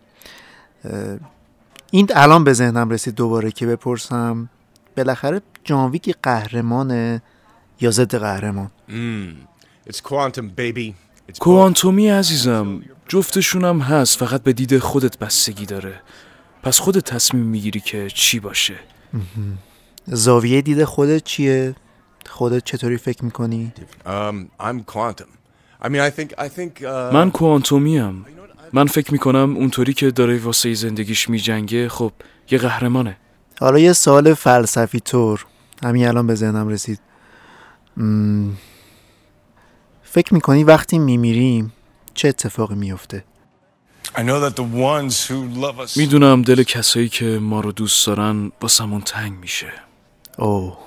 این 1.91 2.07
الان 2.15 2.43
به 2.43 2.53
ذهنم 2.53 2.89
رسید 2.89 3.15
دوباره 3.15 3.51
که 3.51 3.67
بپرسم 3.67 4.49
بالاخره 4.97 5.41
جانویک 5.63 6.15
قهرمانه 6.23 7.21
یا 7.81 7.91
ضد 7.91 8.15
قهرمان 8.15 8.71
کوانتومی 11.39 12.09
عزیزم 12.09 12.81
جفتشونم 13.07 13.79
هست 13.79 14.17
فقط 14.17 14.43
به 14.43 14.53
دید 14.53 14.79
خودت 14.79 15.17
بستگی 15.17 15.65
داره 15.65 16.01
پس 16.63 16.79
خودت 16.79 17.03
تصمیم 17.03 17.43
می‌گیری 17.43 17.79
که 17.79 18.09
چی 18.09 18.39
باشه. 18.39 18.75
زاویه 20.05 20.61
دید 20.61 20.83
خودت 20.83 21.23
چیه؟ 21.23 21.75
خودت 22.29 22.63
چطوری 22.63 22.97
فکر 22.97 23.25
می‌کنی؟ 23.25 23.73
Um, 24.05 24.63
I'm 24.63 24.83
quantum. 24.93 25.29
I 25.81 25.89
mean, 25.89 25.99
I 25.99 26.09
think, 26.09 26.29
I 26.37 26.47
think. 26.47 26.81
Uh, 26.81 26.85
من 27.13 27.31
کوانتومیم 27.31 28.25
من 28.73 28.87
فکر 28.87 29.11
می‌کنم 29.11 29.55
اونطوری 29.57 29.93
که 29.93 30.11
داره 30.11 30.37
واسه 30.37 30.73
زندگیش 30.73 31.29
میجنگه 31.29 31.89
خب 31.89 32.11
یه 32.51 32.57
قهرمانه. 32.57 33.17
حالا 33.59 33.79
یه 33.79 33.93
سوال 33.93 34.33
فلسفی 34.33 34.99
طور. 34.99 35.45
همین 35.83 36.07
الان 36.07 36.27
به 36.27 36.35
ذهنم 36.35 36.67
رسید. 36.67 36.99
م، 37.97 38.49
فکر 40.03 40.33
می‌کنی 40.33 40.63
وقتی 40.63 40.99
میمیریم 40.99 41.73
چه 42.13 42.27
اتفاقی 42.27 42.75
میفته 42.75 43.23
I 44.15 44.19
know 44.19 44.49
that 44.49 44.55
the 44.55 44.63
ones 44.63 45.27
who 45.27 45.63
love 45.63 45.87
us. 45.87 45.97
می‌دونم 45.97 46.41
دل 46.41 46.63
کسایی 46.63 47.09
که 47.09 47.25
ما 47.25 47.59
رو 47.59 47.71
دوست 47.71 48.07
دارن 48.07 48.51
واسمون 48.61 49.01
تنگ 49.01 49.39
میشه. 49.39 49.73
اوه. 50.37 50.77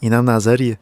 اینم 0.00 0.30
نظریه. 0.30 0.78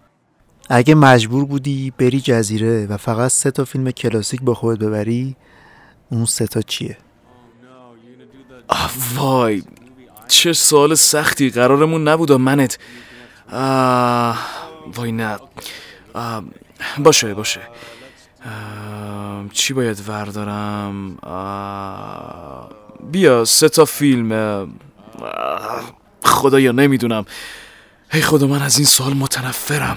اگه 0.70 0.94
مجبور 0.94 1.44
بودی 1.44 1.92
بری 1.98 2.20
جزیره 2.20 2.86
و 2.86 2.96
فقط 2.96 3.30
سه 3.30 3.50
تا 3.50 3.64
فیلم 3.64 3.90
کلاسیک 3.90 4.42
با 4.42 4.54
خودت 4.54 4.78
ببری 4.78 5.36
اون 6.10 6.24
سه 6.24 6.46
تا 6.46 6.62
چیه؟ 6.62 6.98
آه 8.68 8.90
وای 9.14 9.62
چه 10.28 10.52
سوال 10.52 10.94
سختی. 10.94 11.50
قرارمون 11.50 12.08
نبود 12.08 12.30
و 12.30 12.38
منت. 12.38 12.78
آه 13.52 14.38
وای 14.94 15.12
نه. 15.12 15.38
باشه 16.98 17.34
باشه. 17.34 17.60
چی 19.52 19.74
باید 19.74 20.08
وردارم؟ 20.08 21.18
آه 21.22 22.70
بیا 23.10 23.44
سه 23.44 23.68
تا 23.68 23.84
فیلم. 23.84 24.32
آه 24.32 24.68
خدایا 26.24 26.72
نمی‌دونم. 26.72 27.24
هی 28.10 28.20
خدا 28.20 28.46
من 28.46 28.62
از 28.62 28.76
این 28.76 28.86
سوال 28.86 29.12
متنفرم. 29.12 29.96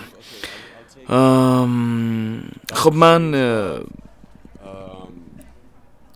خب 2.74 2.93
من 2.93 3.32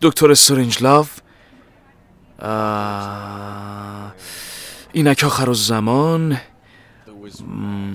دکتر 0.02 0.30
استرنج 0.30 0.82
لاف 0.82 1.20
آه، 2.40 4.12
اینک 4.92 5.24
آخر 5.24 5.48
الزمان 5.48 6.36
مم، 7.46 7.94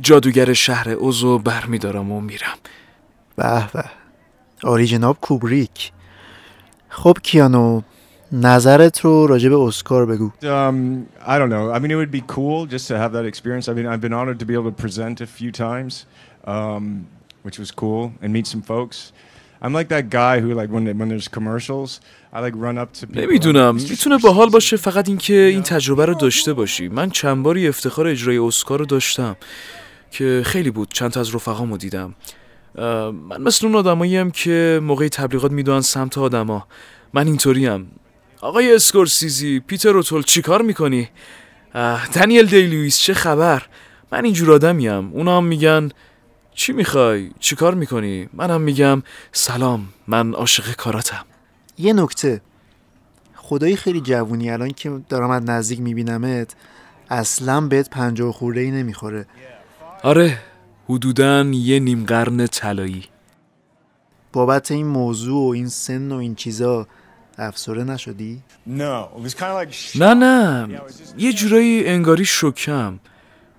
جادوگر 0.00 0.52
شهر 0.52 0.90
اوزو 0.90 1.38
برمیدارم 1.38 2.12
و 2.12 2.20
میرم 2.20 2.56
به 3.36 3.66
به 3.72 3.84
آری 4.64 4.86
جناب 4.86 5.18
کوبریک 5.20 5.92
خب 6.88 7.16
کیانو 7.22 7.82
نظرت 8.32 9.00
رو 9.00 9.26
راجع 9.26 9.48
به 9.48 9.56
اسکار 9.58 10.06
بگو 10.06 10.30
Um, 10.42 11.06
I 11.26 11.38
don't 11.38 11.50
know. 11.50 11.72
I 11.76 11.78
mean, 11.78 11.90
it 11.90 11.96
would 11.96 12.10
be 12.10 12.24
cool 12.26 12.66
just 12.66 12.88
to 12.88 12.94
have 12.98 13.12
that 13.12 13.24
experience. 13.32 13.68
I 13.68 13.74
mean, 13.74 13.86
I've 13.86 14.00
been 14.06 14.12
honored 14.12 14.38
to 14.40 14.46
be 14.46 14.54
able 14.58 14.70
to 14.72 14.82
present 14.82 15.20
a 15.20 15.26
few 15.26 15.50
times, 15.52 15.92
um, 16.44 16.84
which 17.46 17.58
was 17.62 17.70
cool, 17.82 18.02
and 18.22 18.28
meet 18.36 18.46
some 18.46 18.62
folks. 18.62 19.12
I'm 19.62 19.72
like 19.72 19.88
that 19.88 20.06
guy 20.10 20.34
who, 20.42 20.48
like, 20.60 20.70
when 20.74 20.84
when 20.98 21.08
there's 21.12 21.28
commercials, 21.38 21.90
I 22.32 22.38
like 22.44 22.56
run 22.66 22.78
up 22.78 22.90
to 22.98 23.06
people. 23.06 23.22
نمی‌دونم. 23.22 23.74
می‌تونه 23.74 24.18
باحال 24.18 24.50
باشه 24.50 24.76
فقط 24.76 25.08
اینکه 25.08 25.34
این 25.34 25.62
تجربه 25.62 26.06
رو 26.06 26.14
داشته 26.14 26.52
باشی. 26.52 26.88
من 26.88 27.10
چند 27.10 27.42
باری 27.42 27.68
افتخار 27.68 28.06
اجرای 28.06 28.38
اسکار 28.38 28.78
رو 28.78 28.86
داشتم 28.86 29.36
که 30.10 30.42
خیلی 30.44 30.70
بود. 30.70 30.88
چند 30.92 31.10
تا 31.10 31.20
از 31.20 31.34
رفقامو 31.34 31.76
دیدم. 31.76 32.14
من 33.28 33.40
مثل 33.40 33.66
اون 33.66 33.76
آدمایی 33.76 34.30
که 34.30 34.80
موقع 34.82 35.08
تبلیغات 35.08 35.52
می‌دونن 35.52 35.80
سمت 35.80 36.18
آدما. 36.18 36.66
من 37.12 37.26
اینطوریم 37.26 37.90
آقای 38.40 38.74
اسکورسیزی 38.74 39.60
پیتر 39.60 39.96
اوتول 39.96 40.22
چیکار 40.22 40.62
می‌کنی؟ 40.62 41.08
دنیل 42.14 42.46
دیلویس 42.46 42.98
چه 42.98 43.14
خبر؟ 43.14 43.62
من 44.12 44.24
اینجور 44.24 44.52
آدمیم 44.52 45.10
اونا 45.12 45.36
هم 45.36 45.44
میگن 45.44 45.88
چی 46.58 46.72
می‌خوای؟ 46.72 47.30
چیکار 47.40 47.74
می‌کنی؟ 47.74 48.28
منم 48.32 48.60
میگم 48.60 49.02
سلام 49.32 49.88
من 50.06 50.34
عاشق 50.34 50.74
کاراتم. 50.74 51.24
یه 51.78 51.92
نکته. 51.92 52.40
خدایی 53.36 53.76
خیلی 53.76 54.00
جوونی 54.00 54.50
الان 54.50 54.70
که 54.70 55.00
دارم 55.08 55.30
از 55.30 55.42
نزدیک 55.42 55.80
میبینمت 55.80 56.54
اصلا 57.10 57.60
بهت 57.60 57.90
پنجاه 57.90 58.32
خورده 58.32 58.60
ای 58.60 58.70
نمی‌خوره. 58.70 59.26
آره 60.02 60.38
حدودا 60.88 61.42
یه 61.42 61.78
نیم 61.78 62.04
قرن 62.04 62.46
طلایی. 62.46 63.04
بابت 64.32 64.70
این 64.70 64.86
موضوع 64.86 65.48
و 65.48 65.52
این 65.52 65.68
سن 65.68 66.12
و 66.12 66.16
این 66.16 66.34
چیزا 66.34 66.86
افسره 67.38 67.84
نشدی؟ 67.84 68.42
نه 68.66 70.14
نه. 70.14 70.80
یه 71.18 71.32
جورایی 71.32 71.86
انگاری 71.86 72.24
شکم. 72.24 72.98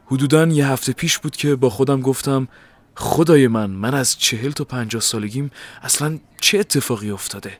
حدودا 0.05 0.45
یه 0.45 0.67
هفته 0.67 0.93
پیش 0.93 1.19
بود 1.19 1.35
که 1.35 1.55
با 1.55 1.69
خودم 1.69 2.01
گفتم 2.01 2.47
خدای 2.99 3.47
من 3.47 3.69
من 3.69 3.93
از 3.93 4.17
چهل 4.17 4.51
تا 4.51 4.63
پنجاه 4.63 5.01
سالگیم 5.01 5.51
اصلا 5.81 6.19
چه 6.41 6.59
اتفاقی 6.59 7.11
افتاده؟ 7.11 7.51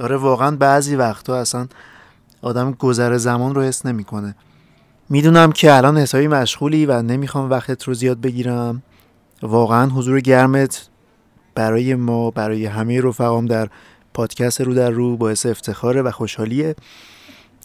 آره 0.00 0.16
واقعا 0.16 0.56
بعضی 0.56 0.96
وقتا 0.96 1.36
اصلا 1.36 1.68
آدم 2.42 2.72
گذر 2.72 3.16
زمان 3.16 3.54
رو 3.54 3.62
حس 3.62 3.86
نمی‌کنه. 3.86 4.34
می‌دونم 5.08 5.52
که 5.52 5.76
الان 5.76 5.98
حسابی 5.98 6.28
مشغولی 6.28 6.86
و 6.86 7.02
نمی‌خوام 7.02 7.50
وقتت 7.50 7.84
رو 7.84 7.94
زیاد 7.94 8.20
بگیرم. 8.20 8.82
واقعا 9.42 9.86
حضور 9.86 10.20
گرمت 10.20 10.88
برای 11.54 11.94
ما 11.94 12.30
برای 12.30 12.66
همه 12.66 13.00
رفقام 13.00 13.46
در 13.46 13.68
پادکست 14.14 14.60
رو 14.60 14.74
در 14.74 14.90
رو 14.90 15.16
باعث 15.16 15.46
افتخاره 15.46 16.02
و 16.02 16.10
خوشحالیه. 16.10 16.76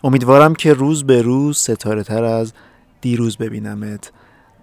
امیدوارم 0.03 0.55
که 0.55 0.73
روز 0.73 1.03
به 1.03 1.21
روز 1.21 1.57
ستاره 1.57 2.03
تر 2.03 2.23
از 2.23 2.53
دیروز 3.01 3.37
ببینمت. 3.37 4.11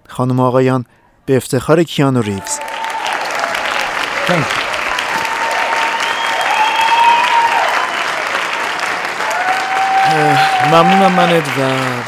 خانم 0.09 0.41
آقایان 0.41 0.87
به 1.27 1.37
افتخار 1.37 1.83
کیانو 1.83 2.23
ریوز. 2.23 2.59
ممنونم 10.73 11.13
منت 11.13 11.49
و 11.49 11.61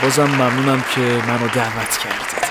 بازم 0.02 0.24
ممنونم 0.26 0.84
که 0.94 1.00
منو 1.00 1.48
دعوت 1.54 1.98
کردید 1.98 2.45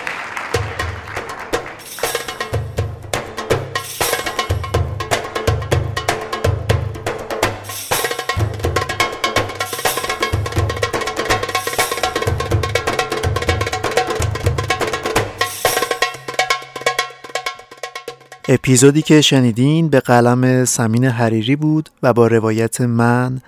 اپیزودی 18.48 19.02
که 19.02 19.22
شنیدین 19.22 19.90
به 19.90 20.00
قلم 20.00 20.66
سمین 20.66 21.06
حریری 21.06 21.56
بود 21.56 21.90
و 22.04 22.14
با 22.14 22.28
روایت 22.28 22.82
من 22.82 23.42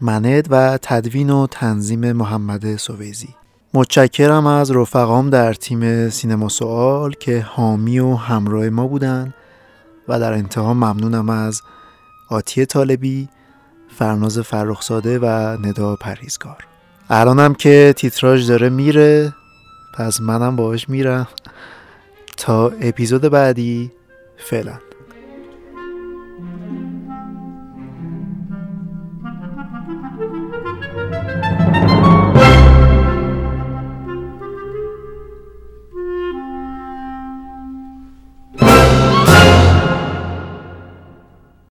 مند 0.00 0.48
و 0.50 0.78
تدوین 0.82 1.30
و 1.30 1.46
تنظیم 1.46 2.12
محمد 2.12 2.76
سویزی. 2.76 3.28
متشکرم 3.74 4.46
از 4.46 4.70
رفقام 4.70 5.30
در 5.30 5.54
تیم 5.54 6.08
سینما 6.08 6.48
سوال 6.48 7.12
که 7.12 7.40
حامی 7.40 7.98
و 7.98 8.14
همراه 8.14 8.68
ما 8.68 8.86
بودن 8.86 9.34
و 10.08 10.20
در 10.20 10.32
انتها 10.32 10.74
ممنونم 10.74 11.30
از 11.30 11.62
آتی 12.30 12.66
طالبی 12.66 13.28
فرناز 13.98 14.38
فرخزاده 14.38 15.18
و 15.18 15.56
ندا 15.66 15.96
پریزگار 15.96 16.66
الانم 17.10 17.54
که 17.54 17.94
تیتراژ 17.96 18.48
داره 18.48 18.68
میره 18.68 19.32
پس 19.94 20.20
منم 20.20 20.56
باهاش 20.56 20.88
میرم. 20.88 21.28
تا 22.36 22.68
اپیزود 22.68 23.22
بعدی. 23.22 23.90
فعلا 24.42 24.78